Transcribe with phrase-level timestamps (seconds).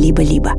[0.00, 0.54] «Либо-либо».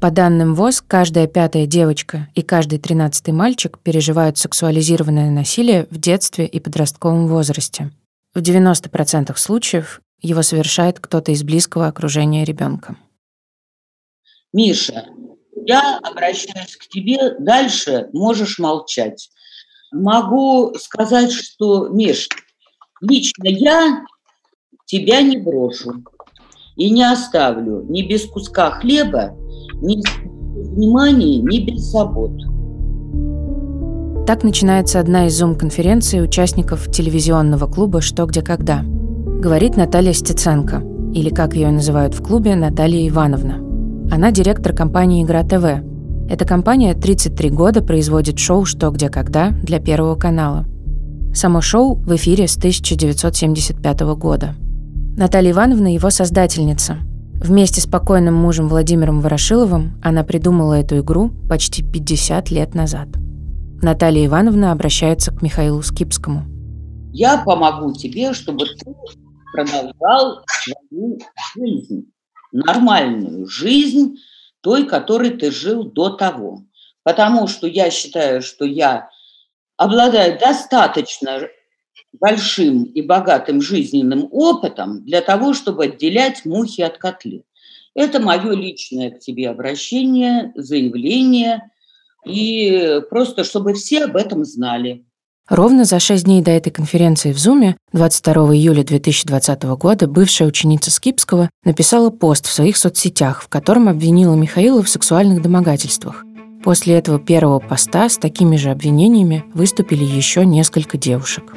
[0.00, 6.44] По данным ВОЗ, каждая пятая девочка и каждый тринадцатый мальчик переживают сексуализированное насилие в детстве
[6.44, 7.92] и подростковом возрасте.
[8.34, 12.96] В 90% случаев его совершает кто-то из близкого окружения ребенка.
[14.52, 15.06] Миша,
[15.64, 19.30] я обращаюсь к тебе, дальше можешь молчать.
[19.92, 22.28] Могу сказать, что, Миш,
[23.00, 24.04] лично я
[24.86, 26.02] тебя не брошу
[26.76, 29.36] и не оставлю ни без куска хлеба,
[29.80, 32.32] ни без внимания, ни без забот.
[34.26, 38.82] Так начинается одна из зум-конференций участников телевизионного клуба «Что, где, когда».
[38.84, 43.56] Говорит Наталья Стеценко, или, как ее называют в клубе, Наталья Ивановна.
[44.12, 45.64] Она директор компании «Игра ТВ».
[46.30, 50.66] Эта компания 33 года производит шоу «Что, где, когда» для Первого канала.
[51.34, 54.54] Само шоу в эфире с 1975 года.
[55.14, 56.96] Наталья Ивановна– его создательница.
[57.34, 63.08] Вместе с покойным мужем Владимиром Ворошиловым она придумала эту игру почти 50 лет назад.
[63.82, 66.44] Наталья Ивановна обращается к Михаилу Скипскому.
[67.12, 68.94] Я помогу тебе, чтобы ты
[69.52, 71.18] продолжал свою
[71.54, 72.10] жизнь,
[72.50, 74.16] нормальную жизнь,
[74.62, 76.62] той, которой ты жил до того.
[77.02, 79.10] Потому что я считаю, что я
[79.76, 81.40] обладаю достаточно
[82.20, 87.44] большим и богатым жизненным опытом для того, чтобы отделять мухи от котлет.
[87.94, 91.70] Это мое личное к тебе обращение, заявление,
[92.26, 95.04] и просто чтобы все об этом знали.
[95.48, 100.90] Ровно за шесть дней до этой конференции в Зуме, 22 июля 2020 года, бывшая ученица
[100.90, 106.24] Скипского написала пост в своих соцсетях, в котором обвинила Михаила в сексуальных домогательствах.
[106.62, 111.52] После этого первого поста с такими же обвинениями выступили еще несколько девушек.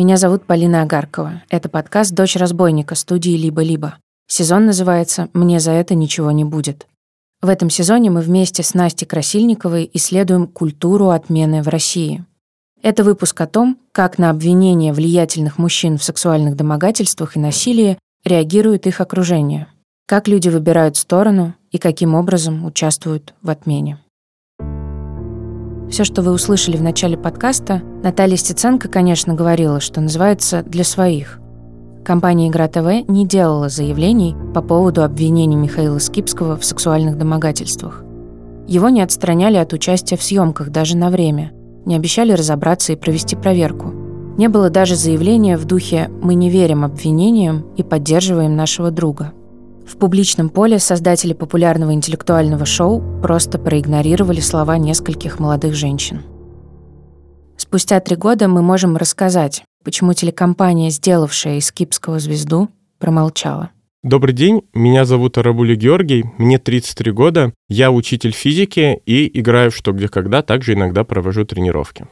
[0.00, 1.42] Меня зовут Полина Агаркова.
[1.50, 3.98] Это подкаст «Дочь разбойника» студии «Либо-либо».
[4.26, 6.86] Сезон называется «Мне за это ничего не будет».
[7.42, 12.24] В этом сезоне мы вместе с Настей Красильниковой исследуем культуру отмены в России.
[12.80, 18.86] Это выпуск о том, как на обвинения влиятельных мужчин в сексуальных домогательствах и насилии реагирует
[18.86, 19.66] их окружение,
[20.06, 23.98] как люди выбирают сторону и каким образом участвуют в отмене.
[25.90, 31.40] Все, что вы услышали в начале подкаста, Наталья Стеценко, конечно, говорила, что называется «для своих».
[32.04, 38.04] Компания «Игра ТВ» не делала заявлений по поводу обвинений Михаила Скипского в сексуальных домогательствах.
[38.68, 41.50] Его не отстраняли от участия в съемках даже на время,
[41.84, 43.92] не обещали разобраться и провести проверку.
[44.38, 49.32] Не было даже заявления в духе «мы не верим обвинениям и поддерживаем нашего друга».
[49.90, 56.22] В публичном поле создатели популярного интеллектуального шоу просто проигнорировали слова нескольких молодых женщин.
[57.56, 62.68] Спустя три года мы можем рассказать, почему телекомпания, сделавшая из Кипского звезду,
[63.00, 63.70] промолчала.
[64.04, 69.76] Добрый день, меня зовут Арабули Георгий, мне 33 года, я учитель физики и играю в
[69.76, 72.06] «Что, где, когда», также иногда провожу тренировки.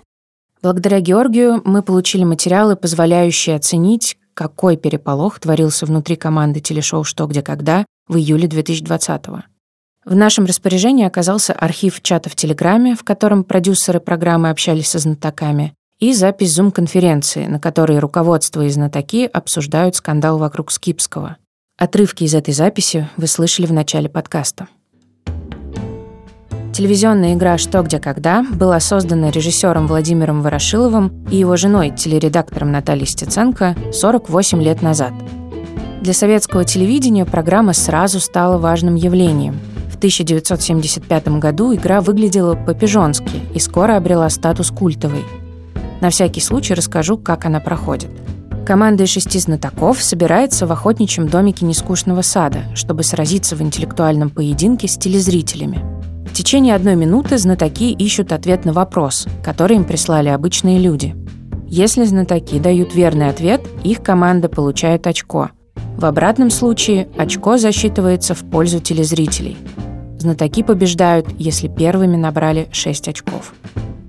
[0.60, 7.42] Благодаря Георгию мы получили материалы, позволяющие оценить, какой переполох творился внутри команды телешоу «Что, где,
[7.42, 9.42] когда» в июле 2020-го.
[10.04, 15.74] В нашем распоряжении оказался архив чата в Телеграме, в котором продюсеры программы общались со знатоками,
[15.98, 21.36] и запись зум-конференции, на которой руководство и знатоки обсуждают скандал вокруг Скипского.
[21.76, 24.68] Отрывки из этой записи вы слышали в начале подкаста.
[26.72, 33.06] Телевизионная игра «Что, где, когда» была создана режиссером Владимиром Ворошиловым и его женой, телередактором Натальей
[33.06, 35.12] Стеценко, 48 лет назад.
[36.02, 39.58] Для советского телевидения программа сразу стала важным явлением.
[39.90, 45.24] В 1975 году игра выглядела по-пижонски и скоро обрела статус культовой.
[46.00, 48.10] На всякий случай расскажу, как она проходит.
[48.64, 54.86] Команда из шести знатоков собирается в охотничьем домике нескучного сада, чтобы сразиться в интеллектуальном поединке
[54.86, 55.82] с телезрителями–
[56.28, 61.16] в течение одной минуты знатоки ищут ответ на вопрос, который им прислали обычные люди.
[61.66, 65.50] Если знатоки дают верный ответ, их команда получает очко.
[65.96, 69.56] В обратном случае очко засчитывается в пользу телезрителей.
[70.18, 73.54] Знатоки побеждают, если первыми набрали 6 очков.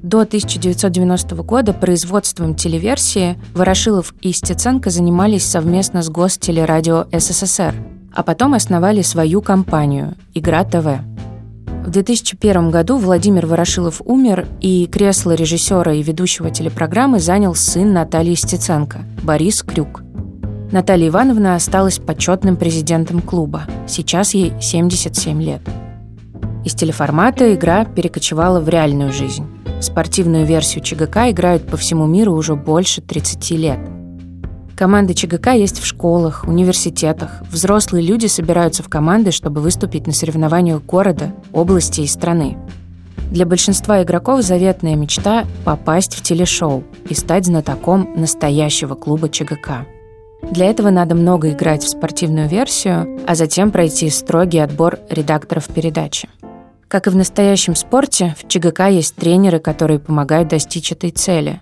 [0.04, 7.76] До 1990 года производством телеверсии Ворошилов и Стеценко занимались совместно с Гостелерадио СССР,
[8.14, 11.09] а потом основали свою компанию «Игра ТВ».
[11.84, 18.36] В 2001 году Владимир Ворошилов умер, и кресло режиссера и ведущего телепрограммы занял сын Натальи
[18.36, 20.04] Стеценко, Борис Крюк.
[20.72, 23.64] Наталья Ивановна осталась почетным президентом клуба.
[23.88, 25.62] Сейчас ей 77 лет.
[26.64, 29.48] Из телеформата игра перекочевала в реальную жизнь.
[29.82, 33.80] Спортивную версию ЧГК играют по всему миру уже больше 30 лет.
[34.80, 37.42] Команды ЧГК есть в школах, университетах.
[37.52, 42.58] Взрослые люди собираются в команды, чтобы выступить на соревнованиях города, области и страны.
[43.30, 49.86] Для большинства игроков заветная мечта– попасть в телешоу и стать знатоком настоящего клуба ЧГК.
[50.50, 56.30] Для этого надо много играть в спортивную версию, а затем пройти строгий отбор редакторов передачи.
[56.88, 61.60] Как и в настоящем спорте, в ЧГК есть тренеры, которые помогают достичь этой цели.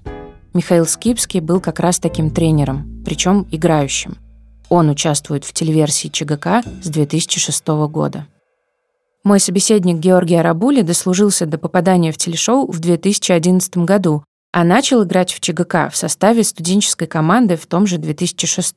[0.54, 4.18] Михаил Скипский был как раз таким тренером, причем играющим.
[4.70, 8.28] Он участвует в телеверсии ЧГК с 2006 года.
[9.24, 14.24] Мой собеседник Георгий Арабули дослужился до попадания в телешоу в 2011 году,
[14.54, 18.76] а начал играть в ЧГК в составе студенческой команды в том же 2006.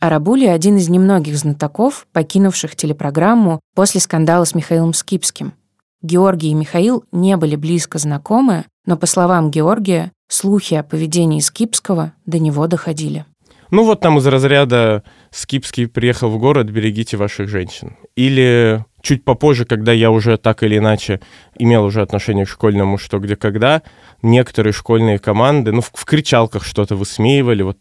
[0.00, 5.52] Арабули– один из немногих знатоков, покинувших телепрограмму после скандала с Михаилом Скипским.
[6.02, 12.12] Георгий и Михаил не были близко знакомы, но, по словам Георгия, слухи о поведении Скипского
[12.24, 13.24] до него доходили.
[13.70, 17.96] Ну вот там из разряда «Скипский приехал в город, берегите ваших женщин».
[18.16, 21.20] Или чуть попозже, когда я уже так или иначе
[21.58, 23.82] имел уже отношение к школьному «Что, где, когда»,
[24.22, 27.78] некоторые школьные команды, ну, в, в кричалках что-то высмеивали, вот,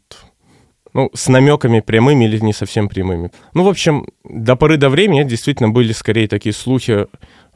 [0.97, 3.31] ну, с намеками прямыми или не совсем прямыми.
[3.53, 7.05] Ну, в общем, до поры до времени действительно были скорее такие слухи,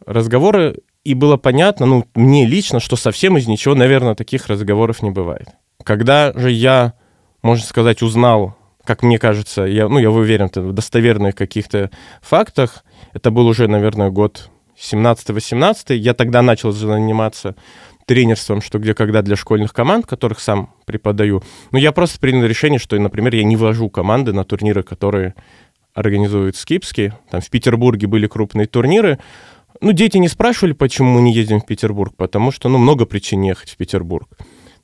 [0.06, 5.10] разговоры, и было понятно, ну, мне лично, что совсем из ничего, наверное, таких разговоров не
[5.10, 5.48] бывает.
[5.84, 6.94] Когда же я,
[7.42, 11.92] можно сказать, узнал как мне кажется, я, ну, я уверен в достоверных каких-то
[12.22, 12.84] фактах.
[13.14, 15.94] Это был уже, наверное, год 17-18.
[15.96, 17.56] Я тогда начал заниматься
[18.12, 21.42] тренерством, что где когда для школьных команд, которых сам преподаю.
[21.72, 25.34] Но я просто принял решение, что, например, я не вожу команды на турниры, которые
[25.94, 27.14] организуют Скипский.
[27.30, 29.18] Там в Петербурге были крупные турниры.
[29.80, 33.44] Ну, дети не спрашивали, почему мы не ездим в Петербург, потому что, ну, много причин
[33.44, 34.28] ехать в Петербург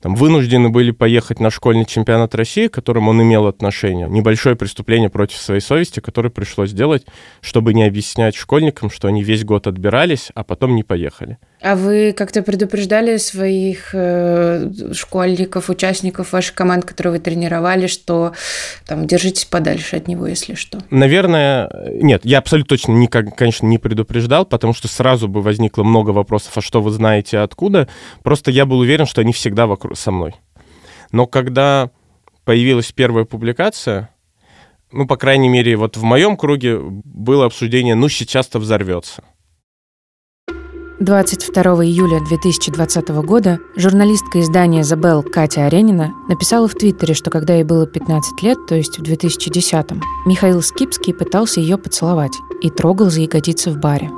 [0.00, 4.08] там, вынуждены были поехать на школьный чемпионат России, к которому он имел отношение.
[4.08, 7.04] Небольшое преступление против своей совести, которое пришлось сделать,
[7.40, 11.38] чтобы не объяснять школьникам, что они весь год отбирались, а потом не поехали.
[11.60, 18.32] А вы как-то предупреждали своих э, школьников, участников ваших команд, которые вы тренировали, что
[18.86, 20.78] там держитесь подальше от него, если что?
[20.90, 21.68] Наверное,
[22.00, 26.56] нет, я абсолютно точно, никак, конечно, не предупреждал, потому что сразу бы возникло много вопросов,
[26.56, 27.88] а что вы знаете, откуда.
[28.22, 30.36] Просто я был уверен, что они всегда вокруг со мной.
[31.10, 31.90] Но когда
[32.44, 34.10] появилась первая публикация,
[34.92, 39.24] ну, по крайней мере, вот в моем круге было обсуждение, ну, сейчас-то взорвется.
[41.00, 47.62] 22 июля 2020 года журналистка издания «Забел» Катя Аренина написала в Твиттере, что когда ей
[47.62, 53.20] было 15 лет, то есть в 2010-м, Михаил Скипский пытался ее поцеловать и трогал за
[53.20, 54.10] ягодицы в баре.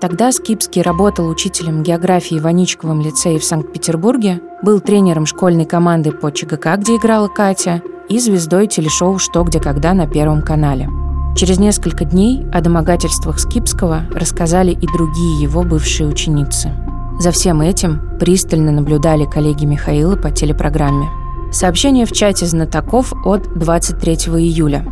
[0.00, 6.30] Тогда Скипский работал учителем географии в Аничковом лицее в Санкт-Петербурге, был тренером школьной команды по
[6.30, 10.88] ЧГК, где играла Катя, и звездой телешоу «Что, где, когда» на Первом канале–
[11.34, 16.70] Через несколько дней о домогательствах Скипского рассказали и другие его бывшие ученицы.
[17.18, 21.08] За всем этим пристально наблюдали коллеги Михаила по телепрограмме.
[21.50, 24.84] Сообщение в чате знатоков от 23 июля.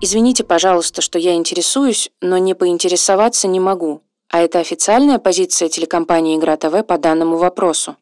[0.00, 4.02] «Извините, пожалуйста, что я интересуюсь, но не поинтересоваться не могу.
[4.30, 7.96] А это официальная позиция телекомпании «Игра ТВ» по данному вопросу?»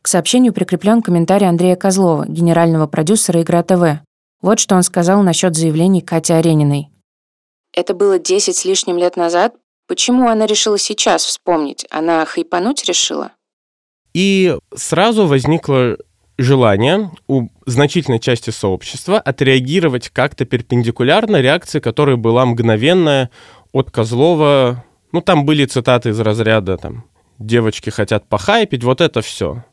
[0.00, 4.02] К сообщению прикреплен комментарий Андрея Козлова, генерального продюсера «Игра ТВ»,
[4.42, 6.90] вот что он сказал насчет заявлений Кати Арениной.
[7.72, 9.54] Это было 10 с лишним лет назад.
[9.88, 11.86] Почему она решила сейчас вспомнить?
[11.90, 13.32] Она хайпануть решила?
[14.12, 15.96] И сразу возникло
[16.38, 23.30] желание у значительной части сообщества отреагировать как-то перпендикулярно реакции, которая была мгновенная
[23.72, 24.84] от Козлова.
[25.12, 27.04] Ну, там были цитаты из разряда там
[27.38, 29.64] «девочки хотят похайпить», вот это все.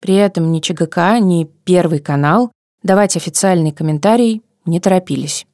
[0.00, 2.52] При этом ни ЧГК, ни Первый канал
[2.86, 5.44] Давать официальный комментарий не торопились.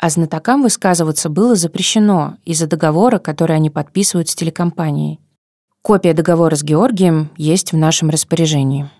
[0.00, 5.20] А знатокам высказываться было запрещено из-за договора, который они подписывают с телекомпанией.
[5.82, 8.90] Копия договора с Георгием есть в нашем распоряжении.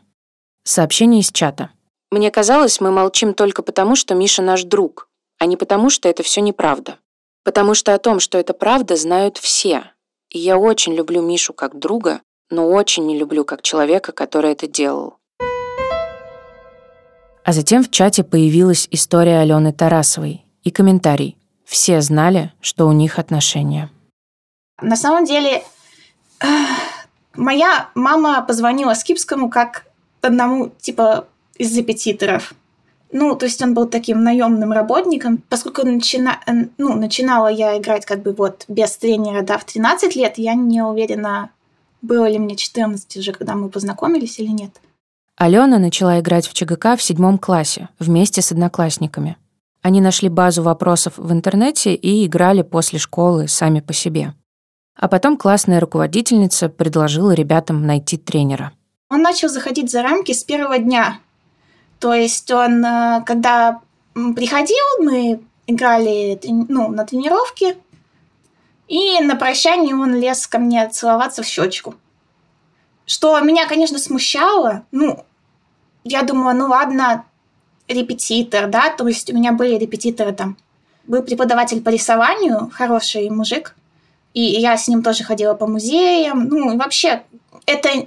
[0.62, 1.70] Сообщение из чата.
[2.12, 5.09] «Мне казалось, мы молчим только потому, что Миша наш друг,
[5.40, 6.99] а не потому, что это все неправда.
[7.42, 9.82] Потому что о том, что это правда, знают все.
[10.28, 12.20] И я очень люблю Мишу как друга,
[12.50, 15.16] но очень не люблю как человека, который это делал.
[17.44, 21.37] А затем в чате появилась история Алены Тарасовой и комментарий.
[21.64, 23.90] Все знали, что у них отношения.
[24.82, 25.62] На самом деле,
[27.35, 29.87] моя мама позвонила Скипскому как
[30.20, 32.54] одному, типа, из репетиторов.
[33.12, 35.42] Ну, то есть он был таким наемным работником.
[35.49, 36.40] Поскольку начина...
[36.78, 40.82] ну, начинала я играть как бы вот без тренера, да, в 13 лет, я не
[40.82, 41.50] уверена,
[42.02, 44.70] было ли мне 14 уже, когда мы познакомились или нет.
[45.40, 49.38] Алена начала играть в ЧГК в седьмом классе вместе с одноклассниками.
[49.80, 54.35] Они нашли базу вопросов в интернете и играли после школы сами по себе.
[54.99, 58.73] А потом классная руководительница предложила ребятам найти тренера.
[59.09, 61.20] Он начал заходить за рамки с первого дня.
[62.00, 63.80] То есть он, э, когда
[64.12, 67.78] приходил, мы играли ну, на тренировке,
[68.88, 71.94] и на прощание он лез ко мне целоваться в щечку.
[73.06, 74.85] Что меня, конечно, смущало.
[74.92, 75.25] Ну,
[76.04, 77.25] я думала, ну ладно,
[77.88, 80.57] репетитор, да, то есть у меня были репетиторы там.
[81.07, 83.75] Был преподаватель по рисованию, хороший мужик,
[84.33, 86.47] и я с ним тоже ходила по музеям.
[86.47, 87.23] Ну, вообще,
[87.66, 88.07] это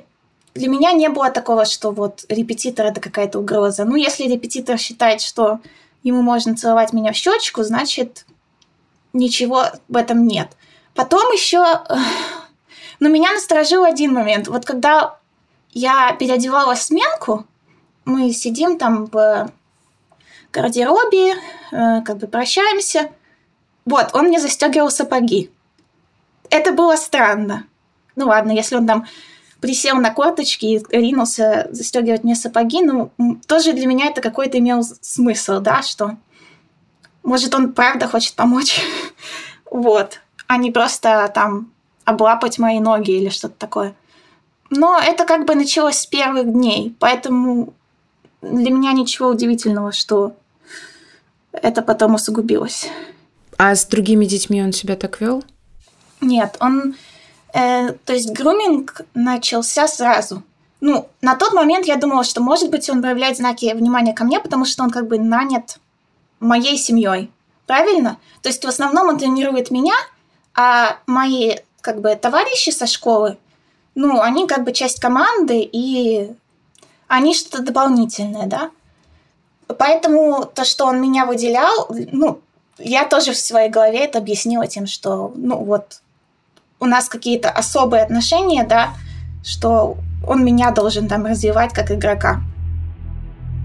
[0.54, 3.84] для меня не было такого, что вот репетитор это какая-то угроза.
[3.84, 5.60] Ну, если репетитор считает, что
[6.04, 8.26] ему можно целовать меня в щечку, значит,
[9.12, 10.50] ничего в этом нет.
[10.96, 11.60] Потом еще...
[13.00, 14.48] Но ну, меня насторожил один момент.
[14.48, 15.18] Вот когда
[15.72, 17.46] я переодевала сменку,
[18.06, 19.52] мы сидим там в
[20.52, 23.12] гардеробе, э, как бы прощаемся.
[23.86, 25.52] Вот, он мне застегивал сапоги.
[26.50, 27.66] Это было странно.
[28.16, 29.08] Ну ладно, если он там
[29.60, 33.12] присел на корточки и ринулся застегивать мне сапоги, ну,
[33.48, 36.18] тоже для меня это какой-то имел смысл, да, что
[37.24, 38.82] может он правда хочет помочь.
[39.72, 40.20] вот.
[40.48, 41.72] А не просто там
[42.06, 43.96] облапать мои ноги или что-то такое.
[44.70, 47.74] Но это как бы началось с первых дней, поэтому
[48.44, 50.36] для меня ничего удивительного, что
[51.52, 52.88] это потом усугубилось.
[53.58, 55.44] А с другими детьми он себя так вел?
[56.22, 56.96] Нет, он...
[57.54, 60.44] Э, то есть груминг начался сразу.
[60.82, 64.40] Ну, на тот момент я думала, что, может быть, он проявляет знаки внимания ко мне,
[64.40, 65.80] потому что он как бы нанят
[66.40, 67.32] моей семьей.
[67.66, 68.18] Правильно?
[68.42, 69.94] То есть в основном он тренирует меня,
[70.54, 73.38] а мои как бы товарищи со школы,
[73.96, 76.34] ну, они как бы часть команды, и
[77.08, 78.72] они что-то дополнительное, да.
[79.68, 82.40] Поэтому то, что он меня выделял, ну,
[82.78, 86.02] я тоже в своей голове это объяснила тем, что, ну, вот,
[86.80, 88.90] у нас какие-то особые отношения, да,
[89.44, 92.42] что он меня должен там развивать как игрока.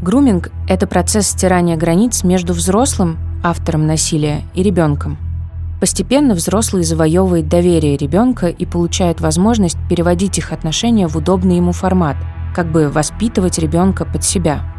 [0.02, 5.18] Груминг– это процесс стирания границ между взрослым, автором насилия, и ребенком.
[5.80, 12.16] Постепенно взрослый завоевывает доверие ребенка и получает возможность переводить их отношения в удобный ему формат,
[12.58, 14.62] как бы воспитывать ребенка под себя–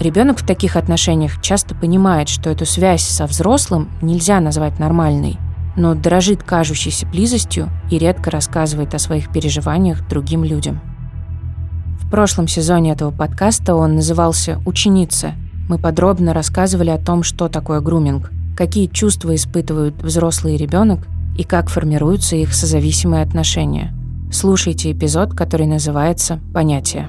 [0.00, 5.38] Ребенок в таких отношениях часто понимает, что эту связь со взрослым нельзя назвать нормальной,
[5.76, 10.80] но дорожит кажущейся близостью и редко рассказывает о своих переживаниях другим людям.
[12.00, 15.32] В прошлом сезоне этого подкаста он назывался «Ученица».
[15.68, 21.00] Мы подробно рассказывали о том, что такое груминг, какие чувства испытывают взрослый и ребенок
[21.36, 23.92] и как формируются их созависимые отношения.
[24.30, 27.08] Слушайте эпизод, который называется «Понятие».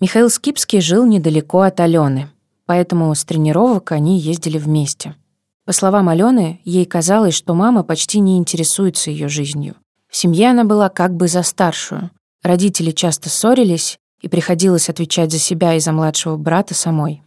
[0.00, 2.30] Михаил Скипский жил недалеко от Алены,
[2.64, 5.14] поэтому с тренировок они ездили вместе.
[5.66, 9.76] По словам Алены, ей казалось, что мама почти не интересуется ее жизнью.
[10.08, 12.10] В семье она была как бы за старшую.
[12.42, 17.22] Родители часто ссорились, и приходилось отвечать за себя и за младшего брата самой.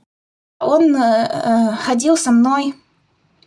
[0.60, 2.74] Он э, э ходил со мной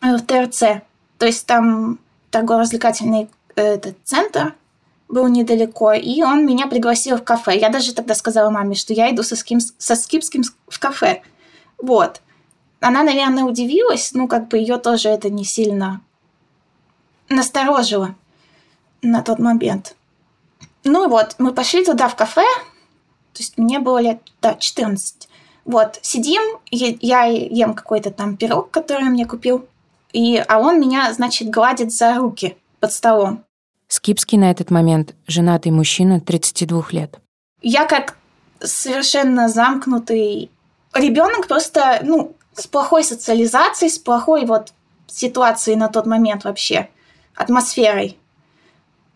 [0.03, 0.83] э, в ТРЦ,
[1.19, 1.99] то есть там
[2.31, 4.55] торгово-развлекательный э, этот центр,
[5.09, 7.59] был недалеко, и он меня пригласил в кафе.
[7.59, 11.23] Я даже тогда сказала маме, что я иду со, Ским, со Скипским в кафе.
[11.79, 12.21] Вот.
[12.81, 16.01] Она, наверное, удивилась, ну, как бы ее тоже это не сильно
[17.29, 18.15] насторожило
[19.03, 19.97] на тот момент.
[20.85, 22.45] Ну вот, мы пошли туда в кафе,
[23.33, 25.29] то есть мне было лет, да, 14.
[25.65, 29.67] Вот, сидим, я ем какой-то там пирог, который он мне купил,
[30.13, 33.45] и, а он меня, значит, гладит за руки под столом.
[33.97, 37.19] Скипский на этот момент женатый мужчина 32 лет.
[37.63, 38.19] Я как
[38.61, 40.51] совершенно замкнутый
[40.93, 44.75] ребенок просто, ну, с плохой социализацией, с плохой вот
[45.07, 46.91] ситуацией на тот момент вообще,
[47.35, 48.19] атмосферой.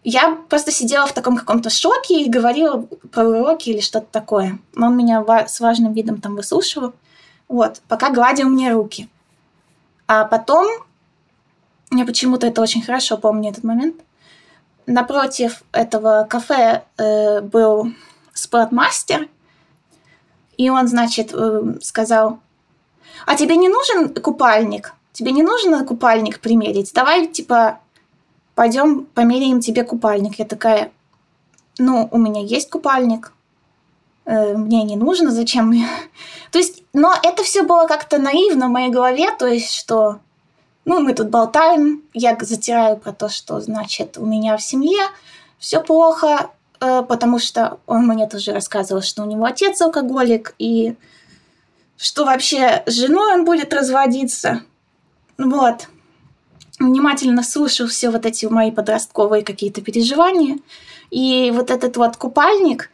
[0.02, 2.80] Я просто сидела в таком каком-то шоке и говорила
[3.12, 4.58] про уроки или что-то такое.
[4.72, 6.94] Но он меня с важным видом там выслушивал.
[7.48, 9.10] Вот, пока гладил мне руки.
[10.06, 10.66] А потом,
[11.90, 13.96] я почему-то это очень хорошо помню этот момент,
[14.90, 17.92] напротив этого кафе э, был
[18.32, 19.28] спортмастер,
[20.56, 22.40] и он, значит, э, сказал,
[23.26, 24.94] а тебе не нужен купальник?
[25.12, 26.92] Тебе не нужен купальник примерить?
[26.94, 27.80] Давай, типа,
[28.54, 30.38] пойдем померяем тебе купальник.
[30.38, 30.92] Я такая,
[31.78, 33.32] ну, у меня есть купальник.
[34.24, 35.72] э, мне не нужно, зачем
[36.50, 40.18] То есть, но это все было как-то наивно в моей голове, то есть, что
[40.90, 44.98] ну, мы тут болтаем, я затираю про то, что, значит, у меня в семье
[45.56, 50.96] все плохо, э, потому что он мне тоже рассказывал, что у него отец алкоголик, и
[51.96, 54.64] что вообще с женой он будет разводиться.
[55.38, 55.86] Вот.
[56.80, 60.58] Внимательно слушал все вот эти мои подростковые какие-то переживания.
[61.12, 62.90] И вот этот вот купальник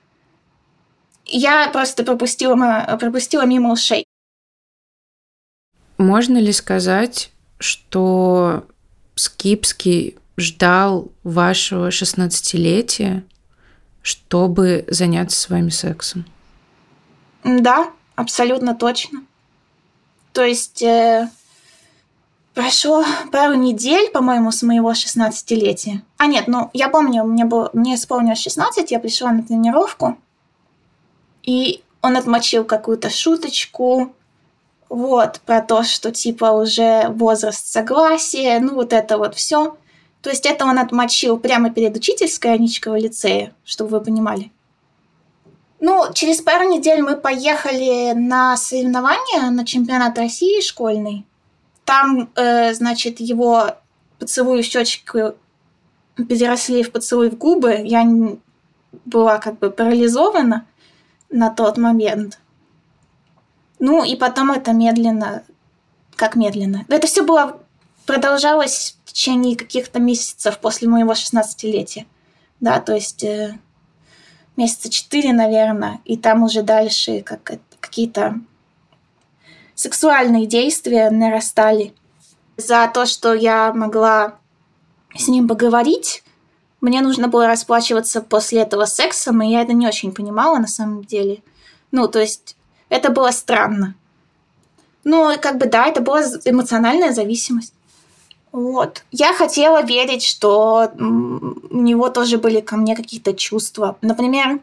[1.25, 4.05] я просто пропустила, пропустила мимо ушей.
[5.97, 8.65] Можно ли сказать, что
[9.15, 13.23] Скипский ждал вашего 16-летия,
[14.03, 16.27] чтобы заняться с вами сексом?
[17.45, 19.23] Да, абсолютно точно.
[20.33, 21.31] То есть э,
[22.55, 26.03] прошло пару недель, по-моему, с моего 16-летия.
[26.19, 30.19] А нет, ну, я помню, мне, было, мне исполнилось 16, я пришла на тренировку,
[31.43, 34.15] и он отмочил какую-то шуточку,
[34.89, 39.77] вот, про то, что типа уже возраст согласия, ну вот это вот все.
[40.23, 44.51] То есть это он отмочил прямо перед учительской Аничкова лицея, чтобы вы понимали.
[45.79, 51.27] Ну, через пару недель мы поехали на соревнования, на чемпионат России школьный.
[51.85, 53.73] Там, э, значит, его
[54.19, 54.67] поцелуй в
[56.17, 57.83] переросли в поцелуй в губы.
[57.85, 58.05] Я
[59.05, 60.67] была как бы парализована
[61.31, 62.39] на тот момент.
[63.79, 65.43] Ну, и потом это медленно...
[66.15, 66.85] Как медленно?
[66.89, 67.61] Это все было...
[68.07, 72.07] Продолжалось в течение каких-то месяцев после моего 16-летия.
[72.61, 73.59] Да, то есть э,
[74.57, 78.41] месяца четыре, наверное, и там уже дальше как какие-то
[79.75, 81.95] сексуальные действия нарастали.
[82.57, 84.39] За то, что я могла
[85.15, 86.25] с ним поговорить,
[86.81, 91.05] мне нужно было расплачиваться после этого сексом, и я это не очень понимала на самом
[91.05, 91.43] деле.
[91.91, 92.56] Ну, то есть
[92.89, 93.95] это было странно.
[95.05, 97.73] Ну, как бы да, это была эмоциональная зависимость.
[98.53, 99.05] Вот.
[99.11, 103.97] Я хотела верить, что у него тоже были ко мне какие-то чувства.
[104.01, 104.61] Например,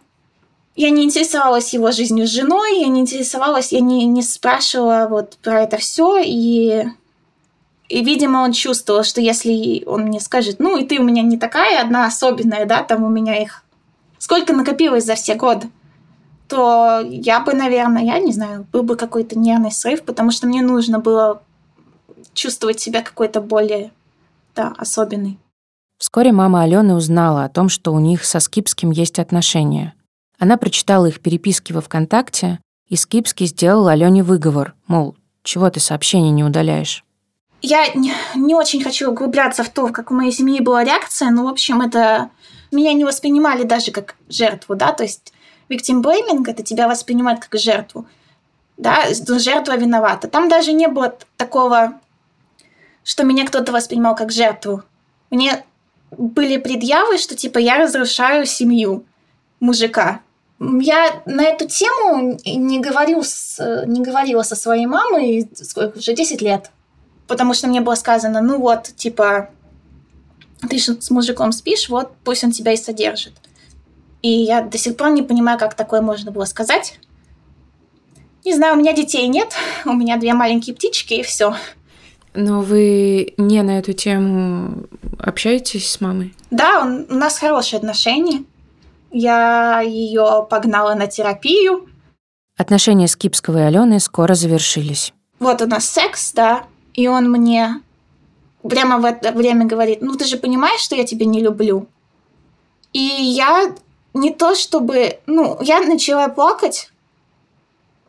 [0.76, 5.38] я не интересовалась его жизнью с женой, я не интересовалась, я не, не спрашивала вот
[5.44, 6.86] про это все, и,
[7.90, 11.38] и, видимо, он чувствовал, что если он мне скажет, ну, и ты у меня не
[11.38, 13.64] такая одна особенная, да, там у меня их
[14.18, 15.70] сколько накопилось за все годы,
[16.54, 20.62] то я бы, наверное, я не знаю, был бы какой-то нервный срыв, потому что мне
[20.62, 21.42] нужно было
[22.36, 23.92] чувствовать себя какой-то более,
[24.56, 25.40] да, особенной.
[25.98, 29.96] Вскоре мама Алены узнала о том, что у них со Скипским есть отношения.
[30.38, 36.30] Она прочитала их переписки во ВКонтакте, и Скипский сделал Алене выговор, мол, чего ты сообщения
[36.30, 37.04] не удаляешь?
[37.64, 41.46] Я не, не очень хочу углубляться в то, как у моей семьи была реакция, но,
[41.46, 42.30] в общем, это
[42.72, 45.33] меня не воспринимали даже как жертву, да, то есть
[45.70, 48.06] blaming– это тебя воспринимать как жертву.
[48.78, 50.28] Да, жертва виновата.
[50.28, 52.00] Там даже не было такого,
[53.04, 54.84] что меня кто-то воспринимал как жертву.
[55.30, 55.64] Мне
[56.12, 59.06] были предъявы, что типа я разрушаю семью
[59.60, 60.22] мужика.
[60.60, 66.42] Я на эту тему не, говорю с, не говорила со своей мамой сколько, уже 10
[66.42, 66.72] лет.
[67.28, 69.50] Потому что мне было сказано, ну вот, типа,
[70.70, 73.34] ты с мужиком спишь, вот пусть он тебя и содержит.
[74.24, 76.98] И я до сих пор не понимаю, как такое можно было сказать.
[78.46, 79.54] Не знаю, у меня детей нет,
[79.86, 81.56] у меня две маленькие птички и все.
[82.34, 84.88] Но вы не на эту тему
[85.20, 86.34] общаетесь с мамой?
[86.50, 88.44] Да, он, у нас хорошие отношения.
[89.12, 91.88] Я ее погнала на терапию.
[92.58, 95.14] Отношения с Кипского и Аленой скоро завершились.
[95.40, 97.82] Вот у нас секс, да, и он мне
[98.68, 101.88] прямо в это время говорит, ну ты же понимаешь, что я тебя не люблю.
[102.94, 103.76] И я
[104.14, 105.20] не то чтобы...
[105.26, 106.92] Ну, я начала плакать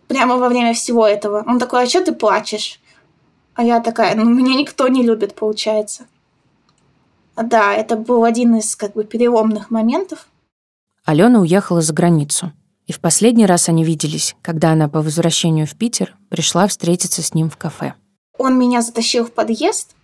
[0.09, 1.45] прямо во время всего этого.
[1.47, 2.81] Он такой, а что ты плачешь?
[3.55, 6.07] А я такая, ну, меня никто не любит, получается.
[7.37, 10.29] Да, это был один из как бы переломных моментов.
[11.05, 12.53] Алена уехала за границу.
[12.87, 17.33] И в последний раз они виделись, когда она по возвращению в Питер пришла встретиться с
[17.33, 17.95] ним в кафе.
[18.37, 19.95] Он меня затащил в подъезд,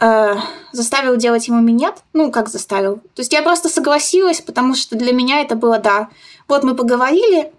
[0.00, 0.36] э,
[0.72, 1.94] заставил делать ему минет.
[2.12, 2.96] Ну, как заставил?
[3.14, 6.08] То есть я просто согласилась, потому что для меня это было да.
[6.48, 7.52] Вот мы поговорили,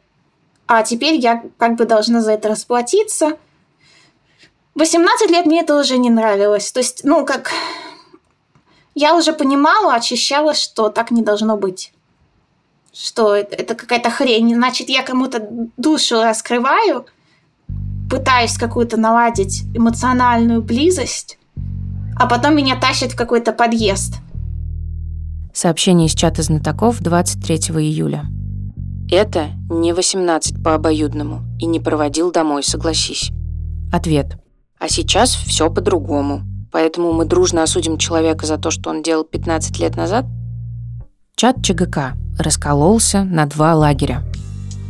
[0.67, 3.37] а теперь я как бы должна за это расплатиться.
[4.75, 6.71] 18 лет мне это уже не нравилось.
[6.71, 7.51] То есть, ну, как...
[8.93, 11.93] Я уже понимала, очищала, что так не должно быть.
[12.93, 14.53] Что это, это какая-то хрень.
[14.53, 17.05] Значит, я кому-то душу раскрываю,
[18.09, 21.37] пытаюсь какую-то наладить эмоциональную близость,
[22.21, 24.17] а потом меня тащат в какой-то подъезд.
[25.55, 28.25] Сообщение из чата знатоков 23 июля.
[29.09, 33.31] Это не 18 по обоюдному и не проводил домой, согласись.
[33.91, 34.37] Ответ.
[34.79, 36.43] А сейчас все по-другому.
[36.71, 40.25] Поэтому мы дружно осудим человека за то, что он делал 15 лет назад?
[41.35, 44.23] Чат ЧГК раскололся на два лагеря.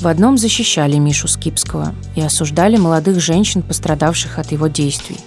[0.02, 5.18] В одном защищали Мишу Скипского и осуждали молодых женщин, пострадавших от его действий.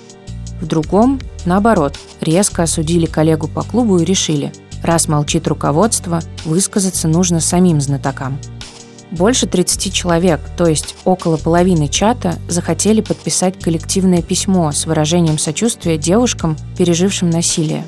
[0.61, 7.41] В другом, наоборот, резко осудили коллегу по клубу и решили, раз молчит руководство, высказаться нужно
[7.41, 8.39] самим знатокам–
[9.15, 15.99] больше 30 человек, то есть около половины чата, захотели подписать коллективное письмо с выражением сочувствия
[15.99, 17.85] девушкам, пережившим насилие.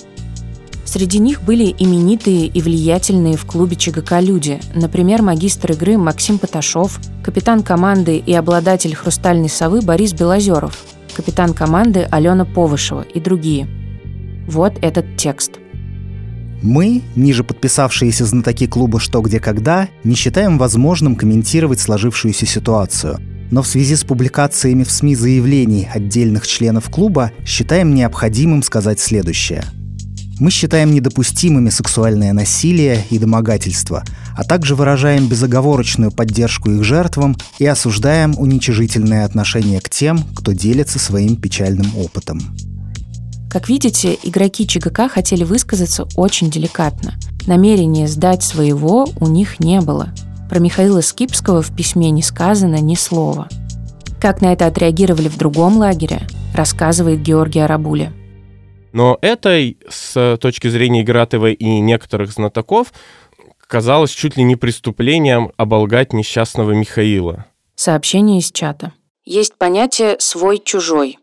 [0.85, 7.01] Среди них были именитые и влиятельные в клубе ЧГК люди, например, магистр игры Максим Поташов,
[7.25, 10.85] капитан команды и обладатель «Хрустальной совы» Борис Белозеров,
[11.17, 13.67] капитан команды Алена Повышева и другие.
[14.47, 15.53] Вот этот текст–
[16.63, 23.19] мы, ниже подписавшиеся знатоки клуба «Что, где, когда», не считаем возможным комментировать сложившуюся ситуацию.
[23.51, 29.65] Но в связи с публикациями в СМИ заявлений отдельных членов клуба считаем необходимым сказать следующее.
[30.41, 34.03] Мы считаем недопустимыми сексуальное насилие и домогательство,
[34.37, 40.99] а также выражаем безоговорочную поддержку их жертвам и осуждаем уничижительное отношение к тем, кто делится
[40.99, 42.41] своим печальным опытом.
[43.51, 47.15] Как видите, игроки ЧГК хотели высказаться очень деликатно.
[47.47, 50.11] Намерения сдать своего у них не было.
[50.51, 53.49] Про Михаила Скипского в письме не сказано ни слова.
[54.21, 56.23] Как на это отреагировали в другом лагере,
[56.55, 58.13] рассказывает Георгий Арабуля.
[58.93, 62.93] Но это с точки зрения Игратова и некоторых знатоков
[63.67, 67.47] казалось чуть ли не преступлением оболгать несчастного Михаила.
[67.75, 68.93] Сообщение из чата.
[69.25, 71.19] Есть понятие «свой-чужой».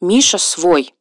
[0.00, 0.92] Миша свой,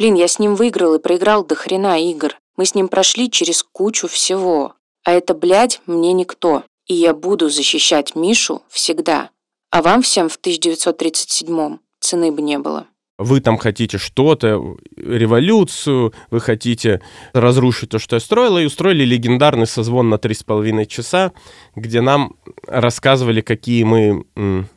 [0.00, 2.34] Блин, я с ним выиграл и проиграл до хрена игр.
[2.56, 4.72] Мы с ним прошли через кучу всего.
[5.04, 6.64] А это, блядь, мне никто.
[6.86, 9.28] И я буду защищать Мишу всегда.
[9.70, 12.86] А вам всем в 1937-м цены бы не было.
[13.20, 17.02] Вы там хотите что-то, революцию, вы хотите
[17.34, 21.32] разрушить то, что я строила, и устроили легендарный созвон на три с половиной часа,
[21.76, 22.34] где нам
[22.66, 24.68] рассказывали, какие мы м,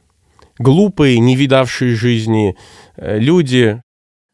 [0.60, 2.58] глупые, не видавшие жизни
[2.98, 3.82] э, люди,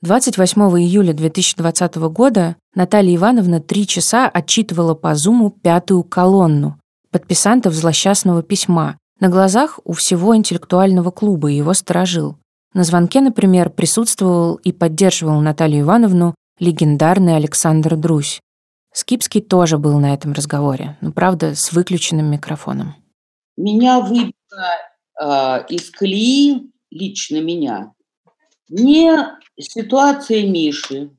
[0.02, 6.80] 28 июля 2020 года Наталья Ивановна три часа отчитывала по Зуму пятую колонну
[7.12, 12.38] подписантов злосчастного письма на глазах у всего интеллектуального клуба и его сторожил.
[12.74, 18.42] На звонке, например, присутствовал и поддерживал Наталью Ивановну легендарный Александр Друсь.
[18.94, 22.96] Скипский тоже был на этом разговоре, но, правда, с выключенным микрофоном.
[23.58, 24.34] Меня выбило
[25.22, 27.94] э, из колеи, лично меня,
[28.70, 29.12] не
[29.60, 31.12] ситуация Миши,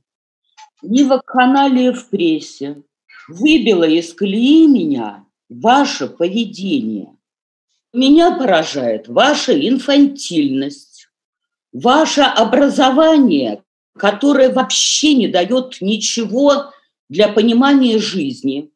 [0.82, 2.82] не вакханалия в прессе
[3.28, 7.16] выбила из колеи меня ваше поведение.
[7.92, 10.89] Меня поражает ваша инфантильность,
[11.72, 13.62] ваше образование,
[13.96, 16.72] которое вообще не дает ничего
[17.08, 18.70] для понимания жизни.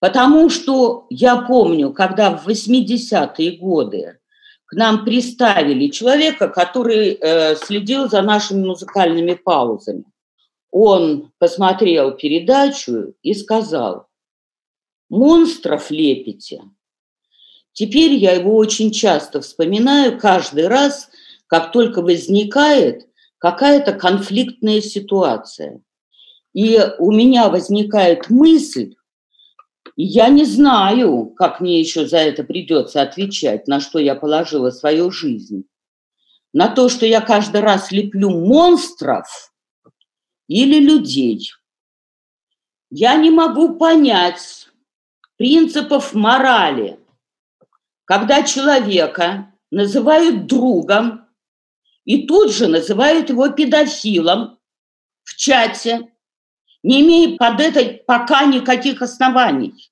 [0.00, 4.18] Потому что я помню, когда в 80-е годы
[4.66, 10.04] к нам приставили человека, который э, следил за нашими музыкальными паузами.
[10.70, 14.08] Он посмотрел передачу и сказал,
[15.10, 16.62] монстров лепите.
[17.74, 21.10] Теперь я его очень часто вспоминаю, каждый раз,
[21.52, 25.82] как только возникает какая-то конфликтная ситуация.
[26.54, 28.94] И у меня возникает мысль,
[29.94, 35.10] я не знаю, как мне еще за это придется отвечать, на что я положила свою
[35.10, 35.64] жизнь.
[36.54, 39.52] На то, что я каждый раз леплю монстров
[40.48, 41.50] или людей.
[42.88, 44.70] Я не могу понять
[45.36, 46.98] принципов морали,
[48.06, 51.21] когда человека называют другом
[52.04, 54.58] и тут же называют его педофилом
[55.22, 56.12] в чате,
[56.82, 59.90] не имея под это пока никаких оснований.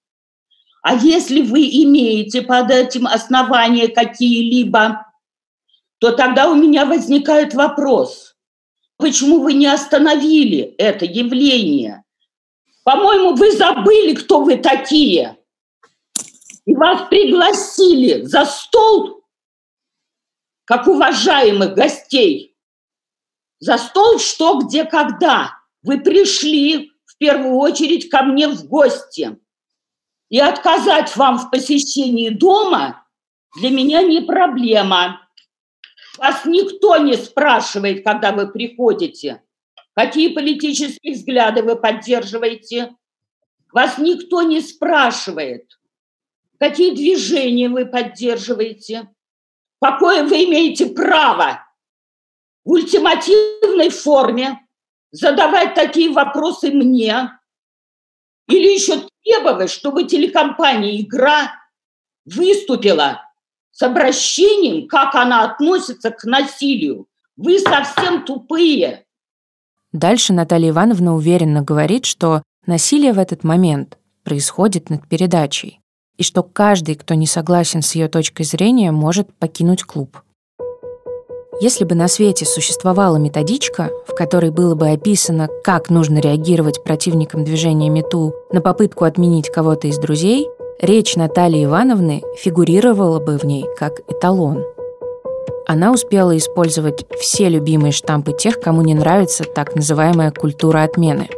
[0.83, 5.07] А если вы имеете под этим основания какие-либо,
[5.99, 8.35] то тогда у меня возникает вопрос,
[8.97, 12.03] почему вы не остановили это явление?
[12.83, 15.37] По-моему, вы забыли, кто вы такие.
[16.65, 19.20] И вас пригласили за стол,
[20.71, 22.57] как уважаемых гостей.
[23.59, 29.37] За стол что, где, когда– вы пришли в первую очередь ко мне в гости.
[30.29, 33.05] И отказать вам в посещении дома
[33.57, 35.29] для меня не проблема.
[36.19, 39.43] Вас никто не спрашивает, когда вы приходите,
[39.95, 42.95] какие политические взгляды вы поддерживаете.
[43.73, 45.81] Вас никто не спрашивает.
[46.61, 49.09] какие движения вы поддерживаете,
[49.81, 51.67] какое вы имеете право
[52.65, 54.67] в ультимативной форме
[55.11, 57.31] задавать такие вопросы мне
[58.49, 61.53] или еще требовать, чтобы телекомпания «Игра»
[62.25, 63.23] выступила
[63.71, 67.07] с обращением, как она относится к насилию.
[67.37, 69.07] Вы совсем тупые.
[69.93, 75.80] Дальше Наталья Ивановна уверенно говорит, что насилие в этот момент происходит над передачей,
[76.21, 80.19] и что каждый, кто не согласен с ее точкой зрения, может покинуть клуб.
[81.63, 87.43] Если бы на свете существовала методичка, в которой было бы описано, как нужно реагировать противникам
[87.45, 90.47] движения МИТУ на попытку отменить кого-то из друзей,
[90.79, 94.63] речь Натальи Ивановны фигурировала бы в ней как эталон.
[95.67, 101.31] Она успела использовать все любимые штампы тех, кому не нравится так называемая культура отмены.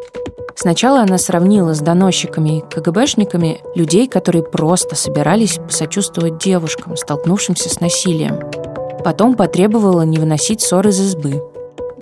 [0.55, 7.81] Сначала она сравнила с доносчиками и КГБшниками людей, которые просто собирались посочувствовать девушкам, столкнувшимся с
[7.81, 8.41] насилием–
[9.05, 11.43] Потом потребовала не выносить ссор из избы.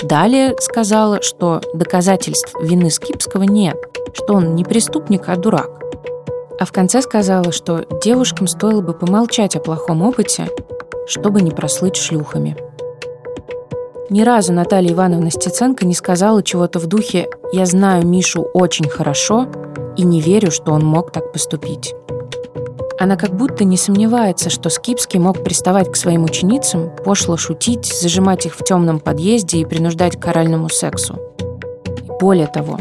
[0.03, 3.77] Далее сказала, что доказательств вины Скипского нет,
[4.13, 5.71] что он не преступник, а дурак.
[6.59, 10.49] А в конце сказала, что девушкам стоило бы помолчать о плохом опыте,
[11.07, 12.57] чтобы не прослыть шлюхами.
[14.11, 19.47] Ни разу Наталья Ивановна Стеценко не сказала чего-то в духе «Я знаю Мишу очень хорошо
[19.97, 21.95] и не верю, что он мог так поступить».
[22.99, 28.47] Она как будто не сомневается, что Скипский мог приставать к своим ученицам, пошло шутить, зажимать
[28.47, 31.17] их в темном подъезде и принуждать к оральному сексу.
[32.21, 32.79] Более того,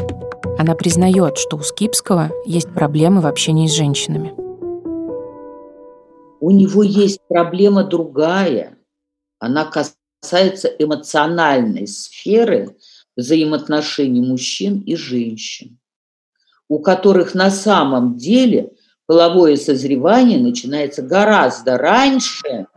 [0.57, 4.33] она признает, что у Скипского есть проблемы в общении с женщинами.
[6.39, 8.79] У него есть проблема другая.
[9.37, 12.77] Она касается эмоциональной сферы
[13.15, 15.79] взаимоотношений мужчин и женщин,
[16.67, 18.71] у которых на самом деле–
[19.09, 22.67] половое созревание начинается гораздо раньше,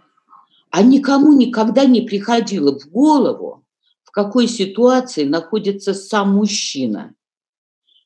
[0.71, 3.67] а никому никогда не приходило в голову,
[4.03, 7.15] в какой ситуации находится сам мужчина,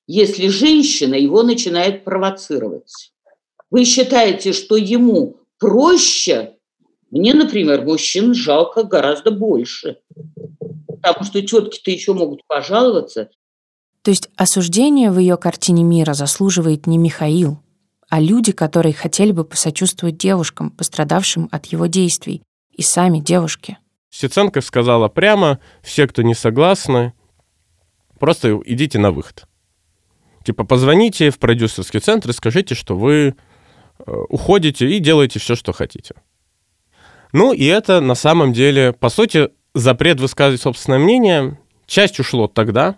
[0.09, 3.13] если женщина его начинает провоцировать.
[3.71, 6.56] Вы считаете, что ему проще?
[7.17, 9.99] Мне, например, мужчин жалко гораздо больше.
[10.87, 13.31] Потому что тетки-то еще могут пожаловаться.
[14.03, 17.59] То есть осуждение в ее картине мира заслуживает не Михаил,
[18.09, 23.79] а люди, которые хотели бы посочувствовать девушкам, пострадавшим от его действий, и сами девушки.
[24.11, 27.15] Сиценко сказала прямо, все, кто не согласны,
[28.21, 29.47] просто идите на выход.
[30.45, 33.35] Типа позвоните в продюсерский центр и скажите, что вы
[33.99, 36.15] э, уходите и делаете все, что хотите.
[37.37, 41.59] Ну и это на самом деле, по сути, запрет высказывать собственное мнение.
[41.87, 42.97] Часть ушло тогда.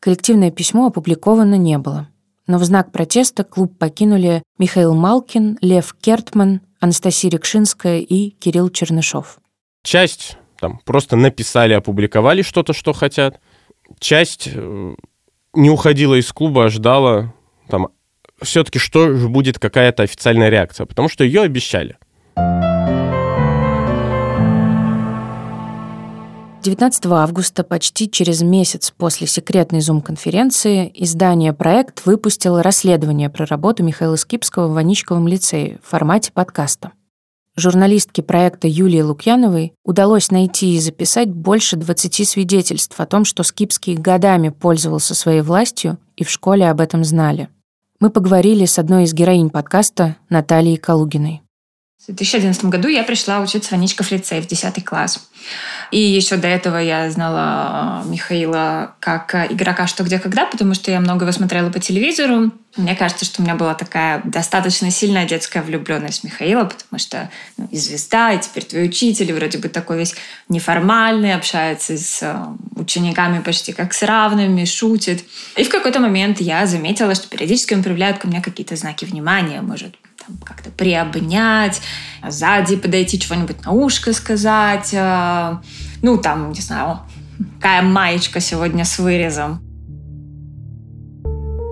[0.00, 2.08] Коллективное письмо опубликовано не было
[2.50, 9.38] но в знак протеста клуб покинули Михаил Малкин, Лев Кертман, Анастасия Рекшинская и Кирилл Чернышов.
[9.84, 13.40] Часть там просто написали, опубликовали что-то, что хотят.
[14.00, 14.94] Часть э,
[15.54, 17.32] не уходила из клуба, а ждала
[17.68, 17.88] там
[18.42, 21.98] все-таки, что будет какая-то официальная реакция, потому что ее обещали.
[26.62, 34.16] 19 августа, почти через месяц после секретной зум-конференции, издание «Проект» выпустило расследование про работу Михаила
[34.16, 36.92] Скипского в Ваничковом лицее в формате подкаста.
[37.56, 43.94] Журналистке проекта Юлии Лукьяновой удалось найти и записать больше 20 свидетельств о том, что Скипский
[43.94, 47.48] годами пользовался своей властью и в школе об этом знали.
[48.00, 51.42] Мы поговорили с одной из героинь подкаста Натальей Калугиной.
[52.00, 55.28] В 2011 году я пришла учиться в Аничков лицей в 10 класс.
[55.90, 60.98] И еще до этого я знала Михаила как игрока «Что, где, когда», потому что я
[61.00, 62.52] много его смотрела по телевизору.
[62.76, 67.30] Мне кажется, что у меня была такая достаточно сильная детская влюбленность в Михаила, потому что
[67.58, 70.14] ну, и звезда, и теперь твой учитель, вроде бы такой весь
[70.48, 72.34] неформальный, общается с э,
[72.76, 75.22] учениками почти как с равными, шутит.
[75.54, 79.60] И в какой-то момент я заметила, что периодически он проявляет ко мне какие-то знаки внимания,
[79.60, 79.96] может
[80.44, 81.80] как-то приобнять,
[82.26, 84.90] сзади подойти, чего-нибудь на ушко сказать.
[84.92, 85.58] Э,
[86.02, 87.00] ну, там, не знаю,
[87.56, 89.60] какая маечка сегодня с вырезом.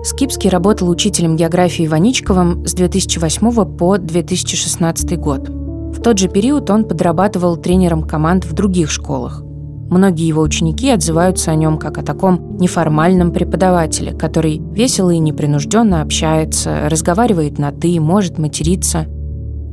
[0.03, 5.49] Скипский работал учителем географии Ваничковым с 2008 по 2016 год.
[5.49, 9.43] В тот же период он подрабатывал тренером команд в других школах.
[9.89, 16.01] Многие его ученики отзываются о нем как о таком неформальном преподавателе, который весело и непринужденно
[16.01, 19.07] общается, разговаривает на «ты», может материться.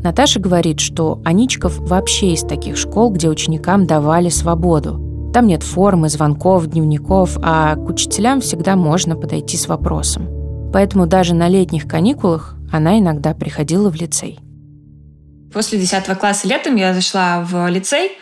[0.03, 5.31] Наташа говорит, что Аничков вообще из таких школ, где ученикам давали свободу.
[5.35, 10.29] Там нет формы, звонков, дневников, а к учителям всегда можно подойти с вопросом.
[10.73, 14.39] Поэтому даже на летних каникулах она иногда приходила в лицей.
[15.53, 18.13] После 10 класса летом я зашла в лицей,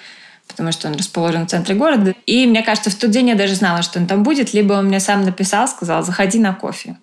[0.49, 2.15] потому что он расположен в центре города.
[2.27, 4.87] И мне кажется, в тот день я даже знала, что он там будет, либо он
[4.87, 6.97] мне сам написал, сказал, заходи на кофе.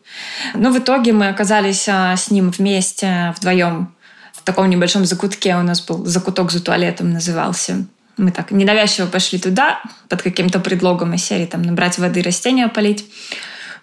[0.54, 3.94] Но в итоге мы оказались а, с ним вместе, вдвоем,
[4.34, 5.56] в таком небольшом закутке.
[5.56, 7.86] У нас был закуток за туалетом назывался.
[8.18, 13.06] Мы так ненавязчиво пошли туда под каким-то предлогом из серии там набрать воды, растения полить.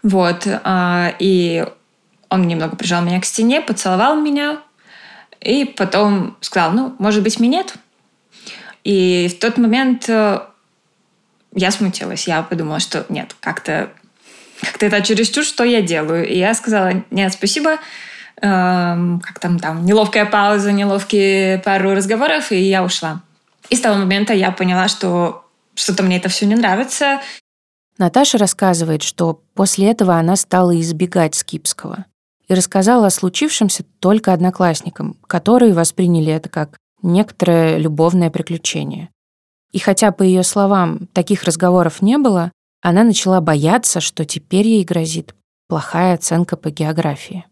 [0.02, 0.46] Вот.
[0.46, 1.66] А, и
[2.28, 4.58] он немного прижал меня к стене, поцеловал меня,
[5.40, 7.74] и потом сказал, ну, может быть, минет?
[8.88, 10.40] И в тот момент э,
[11.55, 12.27] я смутилась.
[12.27, 13.90] Я подумала, что нет, как-то
[14.62, 16.27] как-то это чересчур, что я делаю.
[16.27, 17.77] И я сказала, нет, спасибо.
[18.40, 23.20] Эм, как там, там, неловкая пауза, неловкие пару разговоров, и я ушла.
[23.68, 27.20] И с того момента я поняла, что что-то мне это все не нравится.
[27.98, 32.07] Наташа рассказывает, что после этого она стала избегать Скипского
[32.48, 39.11] и рассказала о случившемся только одноклассникам, которые восприняли это как некоторое любовное приключение.
[39.72, 44.84] И хотя, по ее словам, таких разговоров не было, она начала бояться, что теперь ей
[44.84, 45.34] грозит
[45.68, 47.44] плохая оценка по географии.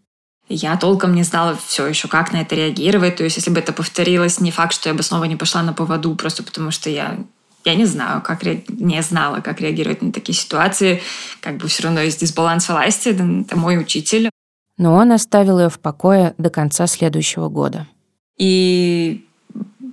[0.48, 3.16] Я толком не знала все еще, как на это реагировать.
[3.16, 5.72] То есть, если бы это повторилось, не факт, что я бы снова не пошла на
[5.72, 7.18] поводу, просто потому что я
[7.66, 8.64] я не знаю, как ре...
[8.68, 11.02] не знала, как реагировать на такие ситуации.
[11.40, 14.30] Как бы все равно есть дисбаланс власти, это мой учитель.
[14.78, 17.88] Но он оставил ее в покое до конца следующего года.
[18.38, 19.25] И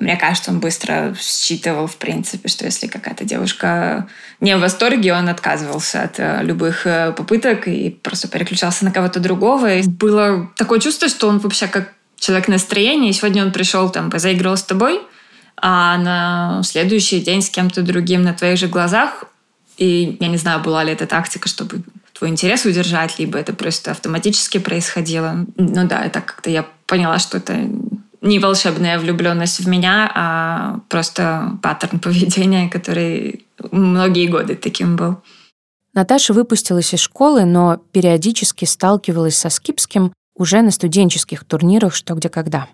[0.03, 4.07] мне кажется, он быстро считывал, в принципе, что если какая-то девушка
[4.41, 9.19] не в восторге, он отказывался от э, любых э, попыток и просто переключался на кого-то
[9.19, 9.75] другого.
[9.75, 13.09] И было такое чувство, что он вообще как человек настроения.
[13.09, 15.01] И сегодня он пришел, там, позаигрывал с тобой,
[15.55, 19.23] а на следующий день с кем-то другим на твоих же глазах.
[19.77, 23.91] И я не знаю, была ли это тактика, чтобы твой интерес удержать, либо это просто
[23.91, 25.45] автоматически происходило.
[25.57, 27.69] Ну да, это как-то я поняла, что это
[28.23, 35.17] не волшебная влюбленность в меня, а просто паттерн поведения, который многие годы таким был.
[35.93, 42.29] Наташа выпустилась из школы, но периодически сталкивалась со Скипским уже на студенческих турнирах «Что, где,
[42.29, 42.67] когда».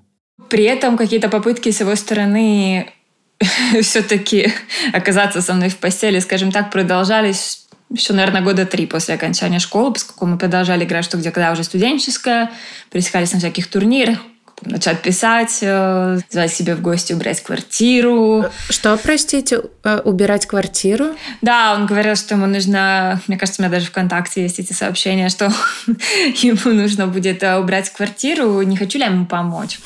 [0.50, 2.92] При этом какие-то попытки с его стороны
[3.82, 4.54] все-таки
[4.94, 9.94] оказаться со мной в постели, скажем так, продолжались еще, наверное, года три после окончания школы,
[9.94, 12.52] поскольку мы продолжали играть «Что, где, когда» уже студенческая,
[12.92, 14.20] пересекались на всяких турнирах,
[14.62, 18.46] начать писать, э, звать себе в гости, убрать квартиру.
[18.70, 21.16] Что, простите, э, убирать квартиру?
[21.42, 25.30] Да, он говорил, что ему нужно, мне кажется, у меня даже ВКонтакте есть эти сообщения,
[25.30, 25.46] что
[25.88, 29.80] ему нужно будет э, убрать квартиру, не хочу ли я ему помочь.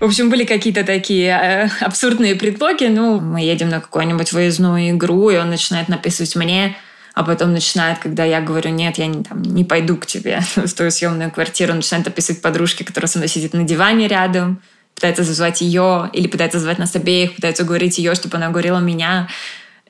[0.00, 2.84] В общем, были какие-то такие абсурдные предлоги.
[2.84, 6.76] Ну, мы едем на какую-нибудь выездную игру, и он начинает написывать мне,
[7.18, 10.72] а потом начинает, когда я говорю, нет, я не, там, не пойду к тебе в
[10.72, 14.62] твою съемную квартиру, начинает описывать подружке, которая со мной сидит на диване рядом,
[14.94, 19.28] пытается зазвать ее, или пытается звать нас обеих, пытается уговорить ее, чтобы она говорила меня.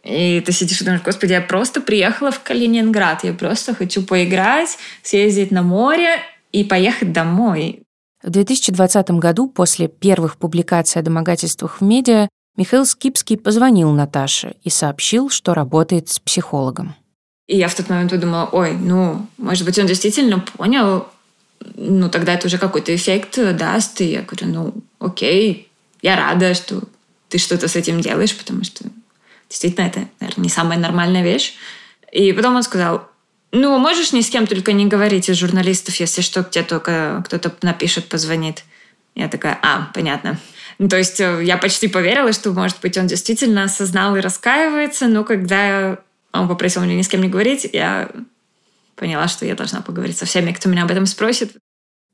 [0.03, 4.79] И ты сидишь и думаешь, господи, я просто приехала в Калининград, я просто хочу поиграть,
[5.03, 6.21] съездить на море
[6.53, 7.83] и поехать домой.
[8.23, 14.71] В 2020 году, после первых публикаций о домогательствах в медиа, Михаил Скипский позвонил Наташе и
[14.71, 16.95] сообщил, что работает с психологом.
[17.49, 21.09] И я в тот момент подумала, ой, ну, может быть, он действительно понял,
[21.75, 24.01] ну, тогда это уже какой-то эффект даст.
[24.01, 25.69] И я говорю, ну, окей,
[26.03, 26.83] я рада, что
[27.29, 28.85] ты что-то с этим делаешь, потому что
[29.49, 31.55] действительно это, наверное, не самая нормальная вещь.
[32.13, 33.09] И потом он сказал,
[33.51, 37.53] ну, можешь ни с кем только не говорить из журналистов, если что, где только кто-то
[37.63, 38.65] напишет, позвонит.
[39.15, 40.39] Я такая, а, понятно.
[40.79, 45.09] Ну, то есть э, я почти поверила, что, может быть, он действительно осознал и раскаивается,
[45.09, 45.99] но когда
[46.33, 48.11] он попросил меня ни с кем не говорить, я
[48.97, 51.57] поняла, что я должна поговорить со всеми, кто меня об этом спросит.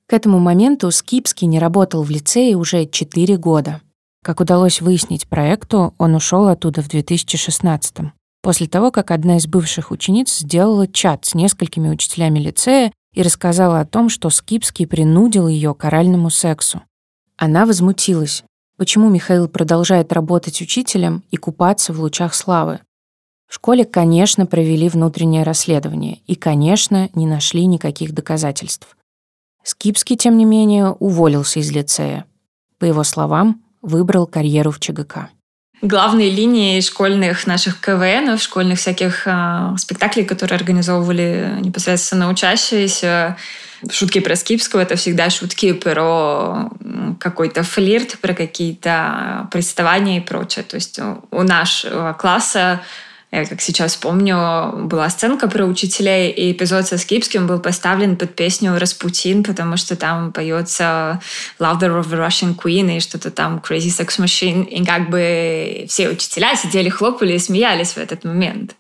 [0.07, 3.81] К этому моменту Скипский не работал в лицее уже 4 года.
[4.23, 8.13] Как удалось выяснить проекту, он ушел оттуда в 2016
[8.45, 13.81] после того, как одна из бывших учениц сделала чат с несколькими учителями лицея и рассказала
[13.81, 16.83] о том, что Скипский принудил ее к оральному сексу.
[17.39, 18.45] Она возмутилась,
[18.77, 22.81] почему Михаил продолжает работать учителем и купаться в лучах славы,
[23.55, 28.97] в школе, конечно, провели внутреннее расследование и, конечно, не нашли никаких доказательств.
[29.63, 32.25] Скипский, тем не менее, уволился из лицея.
[32.81, 35.29] По его словам, выбрал карьеру в ЧГК.
[35.83, 43.37] Главной линией школьных наших КВН, школьных всяких э, спектаклей, которые организовывали непосредственно учащиеся,
[43.89, 46.71] шутки про Скипского— это всегда шутки про
[47.21, 50.65] какой-то флирт, про какие-то приставания и прочее.
[50.65, 52.83] То есть у нашего класса
[53.35, 58.37] Я как сейчас помню, была сценка про учителей, и эпизод со Скипским был поставлен под
[58.37, 61.21] песню «Распутин», потому что там поется
[61.59, 64.65] «Louder of the Russian Queen» и что-то там «Crazy Sex Machine».
[64.67, 68.77] И как бы все учителя сидели, хлопали и смеялись в этот момент.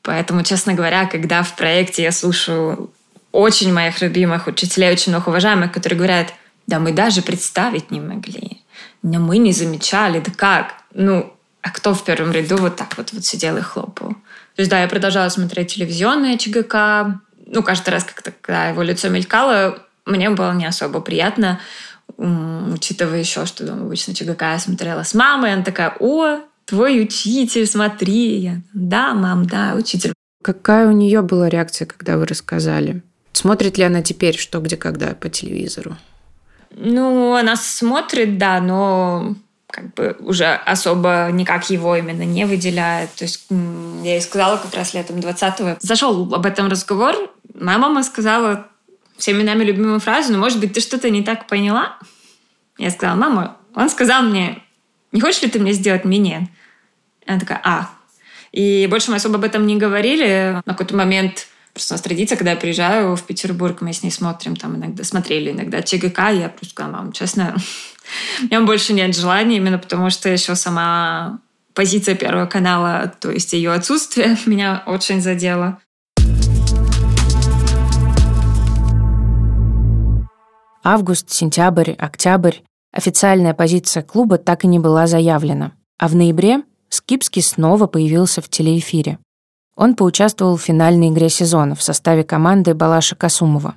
[0.00, 2.90] Поэтому, честно говоря, когда в проекте я слушаю
[3.30, 6.32] очень моих любимых учителей, очень много уважаемых, которые говорят,
[6.66, 8.62] да мы даже представить не могли,
[9.02, 10.76] но мы не замечали, да как?
[10.94, 11.30] Ну,
[11.62, 14.10] а кто в первом ряду вот так вот, вот сидел и хлопал.
[14.54, 17.20] То есть, да, я продолжала смотреть телевизионные ЧГК.
[17.46, 21.60] Ну, каждый раз, как-то, когда его лицо мелькало, мне было не особо приятно,
[22.16, 25.54] учитывая еще, что дома обычно ЧГК я смотрела с мамой.
[25.54, 28.38] Она такая, о, твой учитель, смотри.
[28.38, 30.12] Я, да, мам, да, учитель.
[30.42, 33.02] Какая у нее была реакция, когда вы рассказали?
[33.32, 35.96] Смотрит ли она теперь «Что, где, когда» по телевизору?
[36.74, 39.36] Ну, она смотрит, да, но
[39.72, 43.10] как бы уже особо никак его именно не выделяет.
[43.14, 45.78] То есть я ей сказала как раз летом 20-го.
[45.80, 47.16] Зашел об этом разговор.
[47.54, 48.68] Моя мама сказала
[49.16, 51.98] всеми нами любимую фразу, но, может быть, ты что-то не так поняла?
[52.78, 54.62] Я сказала, мама, он сказал мне,
[55.10, 56.48] не хочешь ли ты мне сделать минет?
[57.26, 57.90] Она такая, а.
[58.52, 60.60] И больше мы особо об этом не говорили.
[60.66, 64.10] На какой-то момент Просто у нас традиция, когда я приезжаю в Петербург, мы с ней
[64.10, 67.56] смотрим, там иногда смотрели иногда ЧГК, я просто сказала, мам, честно,
[68.40, 71.40] у меня больше нет желания, именно потому что еще сама
[71.74, 75.78] позиция Первого канала, то есть ее отсутствие, меня очень задело.
[80.84, 82.56] Август, сентябрь, октябрь.
[82.92, 85.72] Официальная позиция клуба так и не была заявлена.
[85.98, 89.18] А в ноябре Скипский снова появился в телеэфире.
[89.76, 93.76] Он поучаствовал в финальной игре сезона в составе команды Балаша Касумова.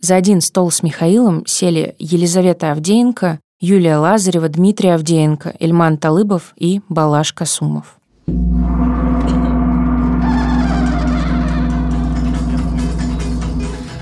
[0.00, 6.82] За один стол с Михаилом сели Елизавета Авдеенко, Юлия Лазарева, Дмитрий Авдеенко, Ильман Талыбов и
[6.90, 7.96] Балаш Касумов.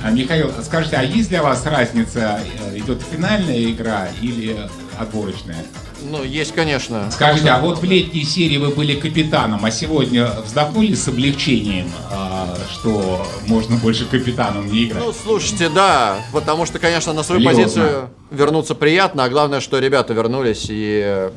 [0.03, 4.57] А, Михаил, скажите, а есть для вас разница, э, идет финальная игра или
[4.99, 5.65] отборочная?
[6.05, 7.11] Ну, есть, конечно.
[7.11, 12.55] Скажите, а вот в летней серии вы были капитаном, а сегодня вздохнули с облегчением, а,
[12.71, 15.03] что можно больше капитаном не играть?
[15.03, 17.63] Ну, слушайте, да, потому что, конечно, на свою Серьезно?
[17.63, 21.31] позицию вернуться приятно, а главное, что ребята вернулись, и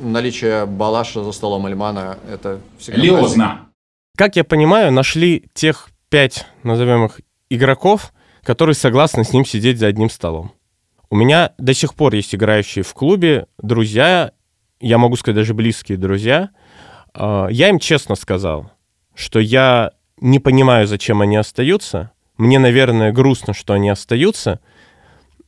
[0.00, 3.00] наличие Балаша за столом Альмана, это всегда.
[3.00, 3.68] Леозно.
[4.16, 7.20] Как я понимаю, нашли тех пять, назовем их,
[7.50, 8.12] игроков,
[8.42, 10.52] которые согласны с ним сидеть за одним столом.
[11.14, 14.32] У меня до сих пор есть играющие в клубе друзья,
[14.80, 16.50] я могу сказать, даже близкие друзья.
[17.14, 18.72] А, Я им честно сказал,
[19.14, 22.10] что я не понимаю, зачем они остаются.
[22.36, 24.58] Мне, наверное, грустно, что они остаются,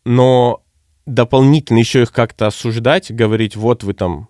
[0.04, 0.62] но
[1.04, 4.28] дополнительно еще их как-то осуждать, говорить, вот вы там,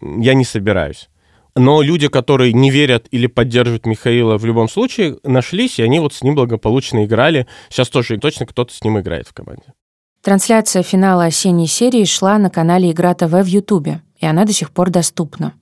[0.00, 1.10] я не собираюсь.
[1.56, 6.14] Но люди, которые не верят или поддерживают Михаила в любом случае, нашлись, и они вот
[6.14, 7.46] с ним благополучно играли.
[7.68, 9.74] Сейчас тоже точно кто-то с ним играет в команде.
[10.22, 14.70] Трансляция финала осенней серии шла на канале Игра ТВ в Ютубе, и она до сих
[14.70, 15.54] пор доступна.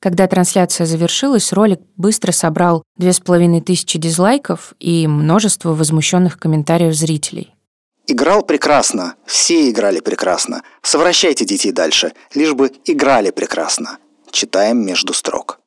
[0.00, 6.94] Когда трансляция завершилась, ролик быстро собрал две с половиной тысячи дизлайков и множество возмущенных комментариев
[6.94, 7.54] зрителей.
[8.06, 10.62] Играл прекрасно, все играли прекрасно.
[10.80, 13.98] Совращайте детей дальше, лишь бы играли прекрасно.
[14.30, 15.60] Читаем между строк.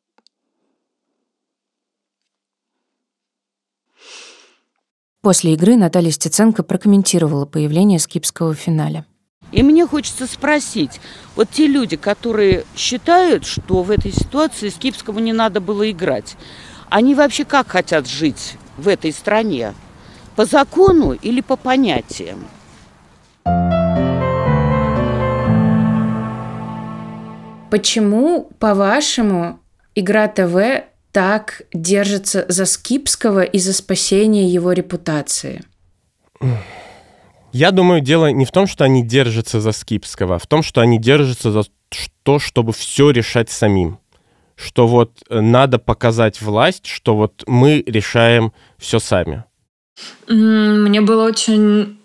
[5.29, 9.05] После игры Наталья Стеценко прокомментировала появление Скипского в финале.
[9.51, 10.99] И мне хочется спросить,
[11.35, 16.35] вот те люди, которые считают, что в этой ситуации Скипскому не надо было играть,
[16.89, 19.75] они вообще как хотят жить в этой стране?
[20.35, 22.47] По закону или по понятиям?
[27.69, 29.59] Почему, по-вашему,
[29.93, 35.63] Игра ТВ так держится за Скипского и за спасение его репутации?
[37.51, 40.81] Я думаю, дело не в том, что они держатся за Скипского, а в том, что
[40.81, 41.63] они держатся за
[42.23, 43.97] то, чтобы все решать самим.
[44.55, 49.45] Что вот э, надо показать власть, что вот мы решаем все сами.
[50.27, 51.97] Мне было очень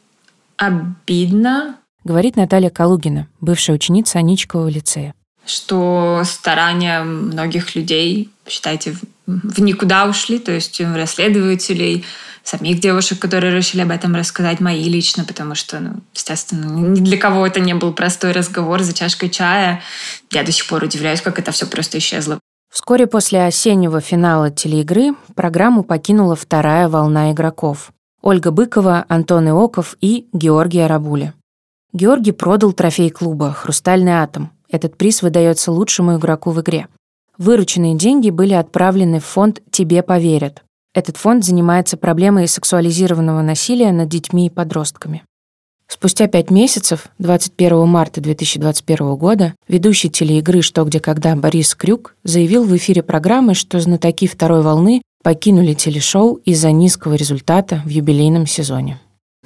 [0.57, 5.15] обидно, Говорит Наталья Калугина, бывшая ученица Аничкового лицея.
[5.47, 12.05] Что старания многих людей, считайте, в- никуда ушли, то есть у расследователей,
[12.43, 17.17] самих девушек, которые решили об этом рассказать, мои лично, потому что, ну, естественно, ни для
[17.17, 19.81] кого это не был простой разговор за чашкой чая.
[20.31, 22.39] Я до сих пор удивляюсь, как это все просто исчезло.
[22.73, 27.93] Вскоре после осеннего финала телеигры программу покинула вторая волна игроков.
[28.21, 31.35] Ольга Быкова, Антон Иоков и Георгий Арабуля.
[31.93, 34.51] Георгий продал трофей клуба «Хрустальный атом».
[34.75, 36.89] Этот приз выдается лучшему игроку в игре.
[37.39, 40.65] Вырученные деньги были отправлены в фонд «Тебе поверят».
[40.93, 45.23] Этот фонд занимается проблемой сексуализированного насилия над детьми и подростками.
[45.87, 52.65] Спустя пять месяцев, 21 марта 2021 года, ведущий телеигры «Что, где, когда» Борис Крюк заявил
[52.65, 58.99] в эфире программы, что знатоки второй волны покинули телешоу из-за низкого результата в юбилейном сезоне.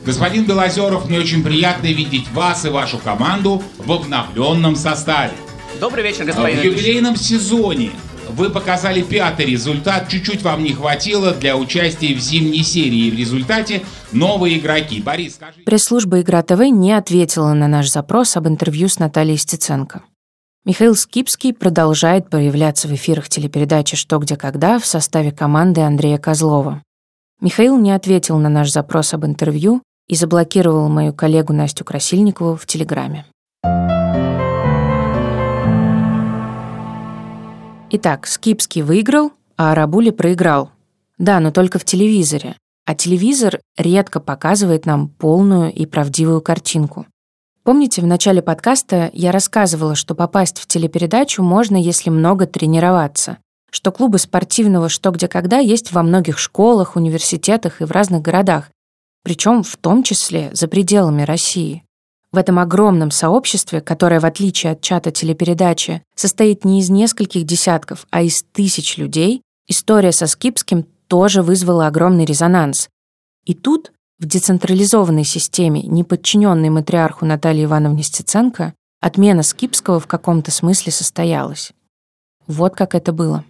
[0.05, 5.33] Господин Белозеров, мне очень приятно видеть вас и вашу команду в обновленном составе.
[5.81, 7.91] Добрый вечер, господин В юбилейном сезоне
[8.31, 10.09] вы показали пятый результат.
[10.09, 13.11] Чуть-чуть вам не хватило для участия в зимней серии.
[13.11, 13.83] В результате
[14.13, 15.03] новые игроки.
[15.03, 15.61] Борис, скажи...
[15.65, 20.03] Пресс-служба «Игра ТВ» не ответила на наш запрос об интервью с Натальей Стеценко.
[20.65, 26.83] Михаил Скипский продолжает появляться в эфирах телепередачи «Что, где, когда» в составе команды Андрея Козлова.
[27.41, 32.67] Михаил не ответил на наш запрос об интервью и заблокировал мою коллегу Настю Красильникову в
[32.67, 33.27] Телеграме.
[37.91, 40.71] Итак, Скипский выиграл, а Арабули проиграл.
[41.19, 42.57] Да, но только в телевизоре.
[42.85, 47.07] А телевизор редко показывает нам полную и правдивую картинку.
[47.65, 53.39] Помните, в начале подкаста я рассказывала, что попасть в телепередачу можно, если много тренироваться,
[53.71, 58.71] что клубы спортивного «Что, где, когда» есть во многих школах, университетах и в разных городах,
[59.29, 61.85] причем в том числе за пределами России.
[62.33, 68.07] В этом огромном сообществе, которое, в отличие от чата телепередачи, состоит не из нескольких десятков,
[68.09, 72.89] а из тысяч людей, история со Скипским тоже вызвала огромный резонанс.
[73.45, 78.73] И тут, в децентрализованной системе, не подчиненной матриарху Наталье Ивановне Стеценко,
[79.03, 81.73] отмена Скипского в каком-то смысле состоялась.
[82.47, 83.45] Вот как это было.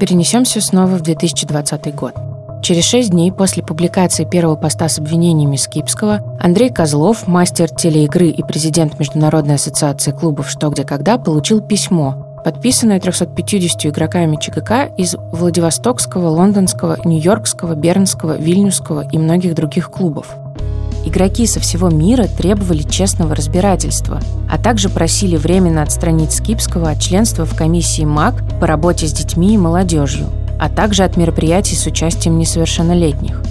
[0.00, 2.27] Перенесемся снова в 2020 год.
[2.62, 8.42] Через шесть дней после публикации первого поста с обвинениями Скипского Андрей Козлов, мастер телеигры и
[8.42, 16.28] президент Международной ассоциации клубов «Что, где, когда» получил письмо, подписанное 350 игроками ЧГК из Владивостокского,
[16.28, 20.34] Лондонского, Нью-Йоркского, Бернского, Вильнюсского и многих других клубов.
[21.06, 27.46] Игроки со всего мира требовали честного разбирательства, а также просили временно отстранить Скипского от членства
[27.46, 30.26] в комиссии МАК по работе с детьми и молодежью–
[30.58, 33.42] а также от мероприятий с участием несовершеннолетних.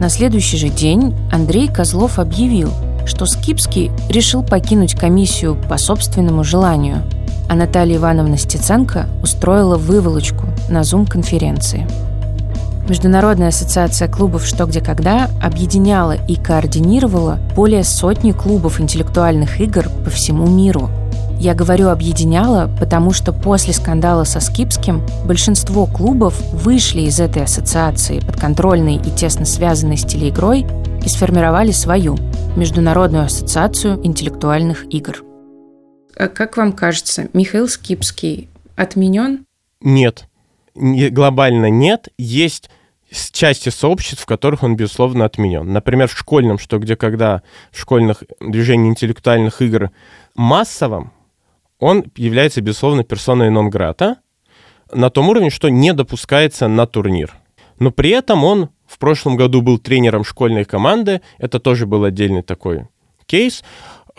[0.00, 2.70] На следующий же день Андрей Козлов объявил,
[3.06, 7.02] что Скипский решил покинуть комиссию по собственному желанию,
[7.48, 11.86] а Наталья Ивановна Стеценко устроила выволочку на Zoom-конференции.
[12.88, 20.10] Международная ассоциация клубов «Что, где, когда» объединяла и координировала более сотни клубов интеллектуальных игр по
[20.10, 20.90] всему миру–
[21.40, 28.20] я говорю «объединяла», потому что после скандала со Скипским большинство клубов вышли из этой ассоциации,
[28.20, 30.66] подконтрольной и тесно связанной с телеигрой,
[31.02, 32.18] и сформировали свою–
[32.56, 35.24] Международную ассоциацию интеллектуальных игр.
[36.14, 39.46] А как вам кажется, Михаил Скипский отменен?
[39.80, 40.26] Нет.
[40.74, 42.08] Глобально нет.
[42.18, 42.68] Есть
[43.32, 45.72] части сообществ, в которых он, безусловно, отменен.
[45.72, 49.90] Например, в школьном, что где когда, в школьных движениях интеллектуальных игр
[50.34, 51.12] массовом,
[51.80, 54.18] он является, безусловно, персоной нон-грата
[54.92, 57.34] на том уровне, что не допускается на турнир.
[57.78, 61.22] Но при этом он в прошлом году был тренером школьной команды.
[61.38, 62.88] Это тоже был отдельный такой
[63.26, 63.62] кейс,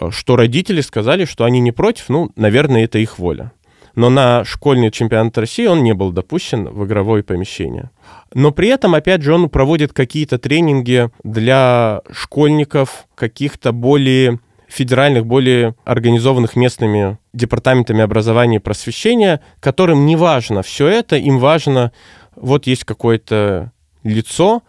[0.10, 3.52] что родители сказали, что они не против, ну, наверное, это их воля.
[3.94, 7.92] Но на школьный чемпионат России он не был допущен в игровое помещение.
[8.34, 14.40] Но при этом, опять же, он проводит какие-то тренинги для школьников, каких-то более
[14.72, 21.92] федеральных, более организованных местными департаментами образования и просвещения, которым не важно все это, им важно,
[22.36, 23.72] вот есть какое-то
[24.04, 24.64] лицо,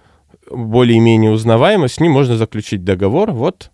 [0.51, 3.71] более-менее узнаваемое, с ним можно заключить договор, вот.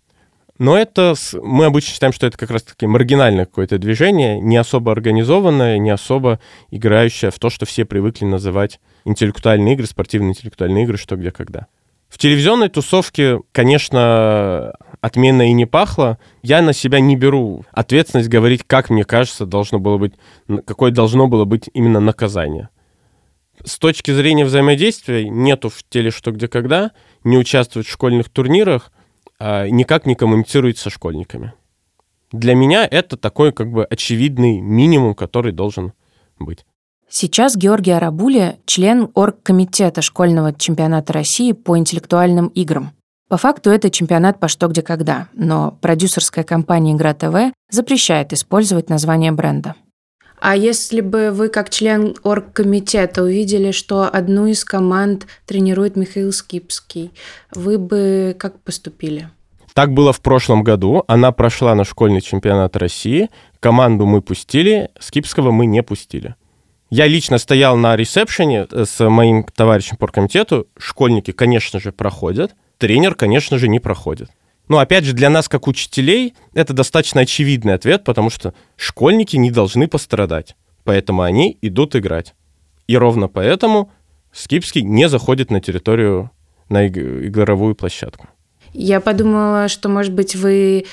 [0.59, 5.77] Но это, мы обычно считаем, что это как раз-таки маргинальное какое-то движение, не особо организованное,
[5.77, 11.15] не особо играющее в то, что все привыкли называть интеллектуальные игры, спортивные интеллектуальные игры, что
[11.15, 11.67] где когда.
[12.09, 16.17] В телевизионной тусовке, конечно, отменно и не пахло.
[16.41, 20.13] Я на себя не беру ответственность говорить, как мне кажется, должно было быть,
[20.65, 22.69] какое должно было быть именно наказание.
[23.63, 26.91] С точки зрения взаимодействия нету в теле что где когда,
[27.23, 28.91] не участвует в школьных турнирах,
[29.39, 31.53] а никак не коммуницирует со школьниками.
[32.31, 35.93] Для меня это такой как бы очевидный минимум, который должен
[36.37, 36.65] быть.
[37.09, 42.91] Сейчас Георгий Арабули– член оргкомитета школьного чемпионата России по интеллектуальным играм.
[43.29, 48.89] По факту это чемпионат по что, где, когда, но продюсерская компания «Игра ТВ» запрещает использовать
[48.89, 49.75] название бренда.
[50.41, 57.11] А если бы вы, как член оргкомитета, увидели, что одну из команд тренирует Михаил Скипский,
[57.51, 59.29] вы бы как поступили?
[59.75, 61.03] Так было в прошлом году.
[61.07, 63.29] Она прошла на школьный чемпионат России.
[63.59, 66.33] Команду мы пустили, Скипского мы не пустили.
[66.89, 70.65] Я лично стоял на ресепшене э, с моим товарищем по комитету.
[70.79, 72.55] Школьники, конечно же, проходят.
[72.79, 74.31] Тренер, конечно же, не проходит.
[74.69, 79.51] Но опять же, для нас, как учителей, это достаточно очевидный ответ, потому что школьники не
[79.51, 80.55] должны пострадать.
[80.85, 82.33] Поэтому они идут играть.
[82.87, 83.91] И ровно поэтому
[84.31, 86.31] Скипский не заходит на территорию,
[86.69, 88.27] на игровую площадку.
[88.73, 90.85] Я подумала, что, может быть, вы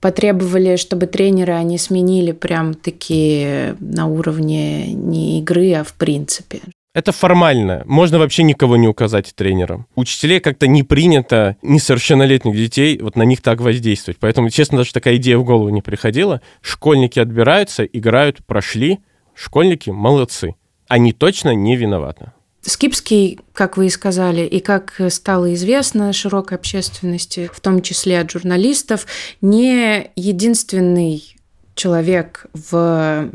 [0.00, 6.60] потребовали, чтобы тренеры они сменили прям такие на уровне не игры, а в принципе.
[6.94, 7.82] Это формально.
[7.86, 9.88] Можно вообще никого не указать тренером.
[9.96, 14.18] Учителей как-то не принято несовершеннолетних детей вот на них так воздействовать.
[14.20, 16.40] Поэтому, честно, даже такая идея в голову не приходила.
[16.60, 19.00] Школьники отбираются, играют, прошли.
[19.34, 20.54] Школьники молодцы.
[20.86, 22.30] Они точно не виноваты.
[22.62, 28.30] Скипский, как вы и сказали, и как стало известно широкой общественности, в том числе от
[28.30, 29.06] журналистов,
[29.40, 31.36] не единственный
[31.74, 33.30] человек в,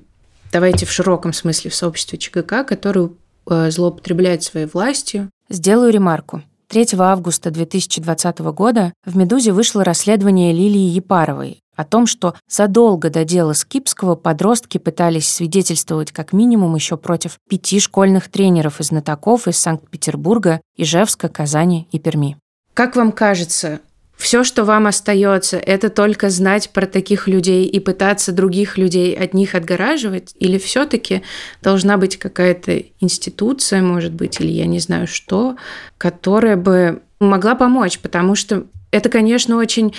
[0.54, 3.10] давайте в широком смысле, в сообществе ЧГК, который
[3.50, 5.30] злоупотребляет своей властью.
[5.50, 6.44] Сделаю ремарку.
[6.70, 13.24] 3 августа 2020 года в «Медузе» вышло расследование Лилии Епаровой о том, что задолго до
[13.24, 19.58] дела Скипского подростки пытались свидетельствовать как минимум еще против пяти школьных тренеров и знатоков из
[19.58, 22.38] Санкт-Петербурга, Ижевска, Казани и Перми.
[22.74, 23.80] Как вам кажется,
[24.20, 29.34] все, что вам остается, это только знать про таких людей и пытаться других людей от
[29.34, 30.36] них отгораживать?
[30.38, 31.24] Или все-таки
[31.62, 35.56] должна быть какая-то институция, может быть, или я не знаю что,
[35.98, 37.98] которая бы могла помочь?
[38.00, 39.96] Потому что это, конечно, очень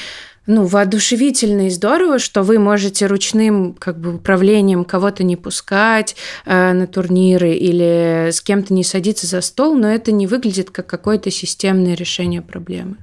[0.47, 6.15] ну, воодушевительно и здорово, что вы можете ручным как бы управлением кого-то не пускать
[6.45, 10.87] э, на турниры или с кем-то не садиться за стол, но это не выглядит как
[10.87, 12.99] какое-то системное решение проблемы.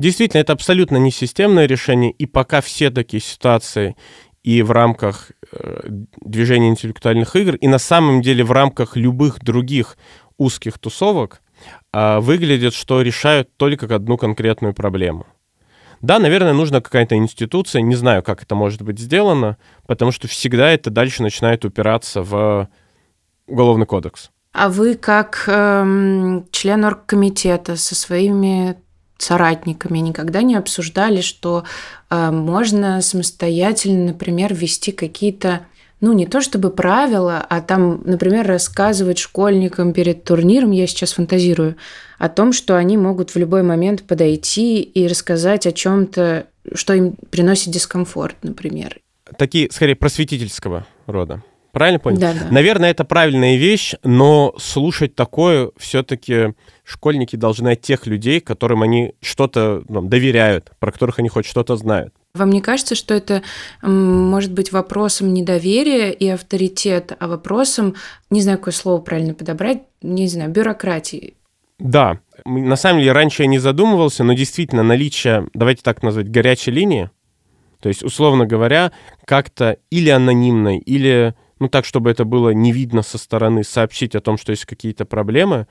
[0.00, 3.96] Действительно, это абсолютно не системное решение, и пока все такие ситуации
[4.42, 5.88] и в рамках э,
[6.20, 9.98] движения интеллектуальных игр, и на самом деле в рамках любых других
[10.38, 11.42] узких тусовок,
[11.92, 15.26] э, выглядит, что решают только одну конкретную проблему–
[16.00, 20.70] да, наверное, нужна какая-то институция, не знаю, как это может быть сделано, потому что всегда
[20.70, 22.68] это дальше начинает упираться в
[23.46, 24.30] уголовный кодекс.
[24.52, 28.76] А вы как эм, член оргкомитета со своими
[29.22, 31.64] соратниками никогда не обсуждали, что
[32.10, 35.60] э, можно самостоятельно, например, ввести какие-то
[36.00, 41.76] ну, не то чтобы правила, а там, например, рассказывать школьникам перед турниром, я сейчас фантазирую,
[42.18, 47.16] о том, что они могут в любой момент подойти и рассказать о чем-то, что им
[47.30, 48.98] приносит дискомфорт, например.
[49.36, 51.42] Такие, скорее, просветительского рода.
[51.72, 52.18] Правильно понял?
[52.18, 52.48] Да, да.
[52.50, 56.54] Наверное, это правильная вещь, но слушать такое все-таки
[56.84, 61.76] школьники должны от тех людей, которым они что-то ну, доверяют, про которых они хоть что-то
[61.76, 62.12] знают.
[62.34, 63.42] Вам не кажется, что это
[63.82, 67.94] может быть вопросом недоверия и авторитета, а вопросом,
[68.30, 71.34] не знаю, какое слово правильно подобрать, не знаю, бюрократии?
[71.80, 76.70] Да, на самом деле раньше я не задумывался, но действительно наличие, давайте так назвать, горячей
[76.70, 77.10] линии,
[77.80, 78.92] то есть, условно говоря,
[79.24, 84.20] как-то или анонимной, или, ну так, чтобы это было не видно со стороны, сообщить о
[84.20, 85.66] том, что есть какие-то проблемы,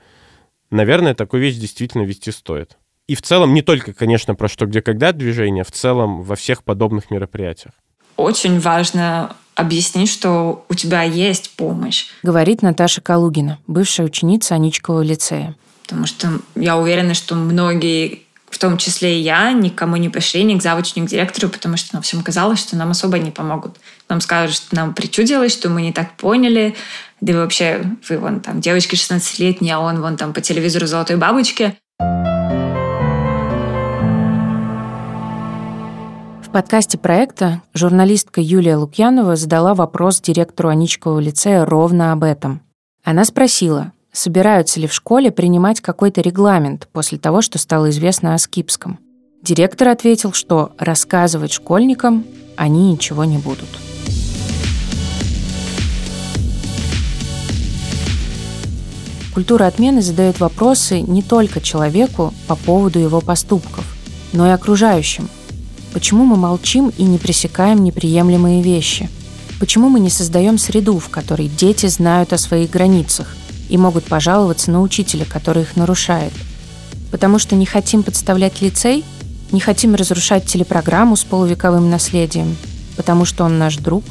[0.70, 2.78] наверное, такую вещь действительно вести стоит.
[3.08, 6.62] И в целом не только, конечно, про что, где, когда движение, в целом во всех
[6.62, 7.74] подобных мероприятиях.
[8.16, 12.06] Очень важно объяснить, что у тебя есть помощь.
[12.22, 15.56] Говорит Наташа Калугина, бывшая ученица Аничкового лицея.
[15.82, 20.56] Потому что я уверена, что многие, в том числе и я, никому не пришли, ни
[20.56, 23.76] к завучу, ни к директору, потому что нам всем казалось, что нам особо не помогут.
[24.10, 26.74] Нам скажут, что нам причудилось, что мы не так поняли,
[27.20, 31.16] да и вообще, вы вон там, девочки 16-летние, а он вон там по телевизору «Золотой
[31.16, 31.76] бабочки».
[36.42, 42.62] В подкасте проекта журналистка Юлия Лукьянова задала вопрос директору Аничкового лицея ровно об этом.
[43.04, 48.38] Она спросила, собираются ли в школе принимать какой-то регламент после того, что стало известно о
[48.38, 48.98] Скипском.
[49.42, 52.24] Директор ответил, что рассказывать школьникам
[52.56, 53.68] они ничего не будут.
[59.34, 63.84] Культура отмены задает вопросы не только человеку по поводу его поступков,
[64.32, 65.28] но и окружающим–
[65.92, 69.10] Почему мы молчим и не пресекаем неприемлемые вещи?
[69.58, 73.36] Почему мы не создаем среду, в которой дети знают о своих границах
[73.68, 76.32] и могут пожаловаться на учителя, который их нарушает?
[77.10, 79.04] Потому что не хотим подставлять лицей?
[79.50, 82.56] Не хотим разрушать телепрограмму с полувековым наследием?
[82.96, 84.04] Потому что он наш друг?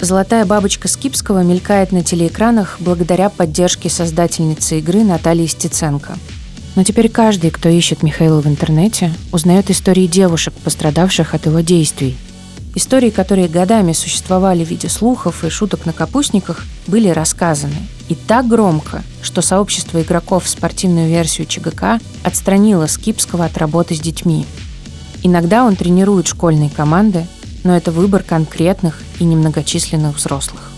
[0.00, 6.16] Золотая бабочка Скипского мелькает на телеэкранах благодаря поддержке создательницы игры Натальи Стеценко–
[6.78, 12.16] но теперь каждый, кто ищет Михаила в интернете, узнает истории девушек, пострадавших от его действий.
[12.76, 17.74] Истории, которые годами существовали в виде слухов и шуток на капустниках, были рассказаны
[18.08, 24.00] и так громко, что сообщество игроков в спортивную версию ЧГК отстранило Скипского от работы с
[24.00, 24.46] детьми.
[25.24, 27.26] Иногда он тренирует школьные команды,
[27.64, 30.72] но это выбор конкретных и немногочисленных взрослых.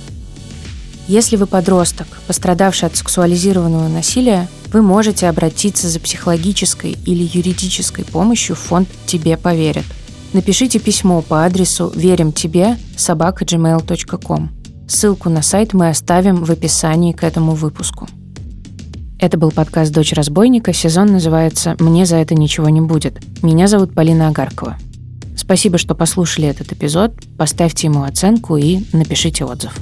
[1.08, 8.54] Если вы подросток, пострадавший от сексуализированного насилия, вы можете обратиться за психологической или юридической помощью
[8.54, 9.84] в фонд «Тебе поверят».
[10.32, 14.50] Напишите письмо по адресу «Верим тебе» собака.gmail.com.
[14.86, 18.08] Ссылку на сайт мы оставим в описании к этому выпуску.
[19.18, 20.72] Это был подкаст «Дочь разбойника».
[20.72, 23.20] Сезон называется «Мне за это ничего не будет».
[23.42, 24.78] Меня зовут Полина Агаркова.
[25.36, 27.12] Спасибо, что послушали этот эпизод.
[27.36, 29.72] Поставьте ему оценку и напишите отзыв.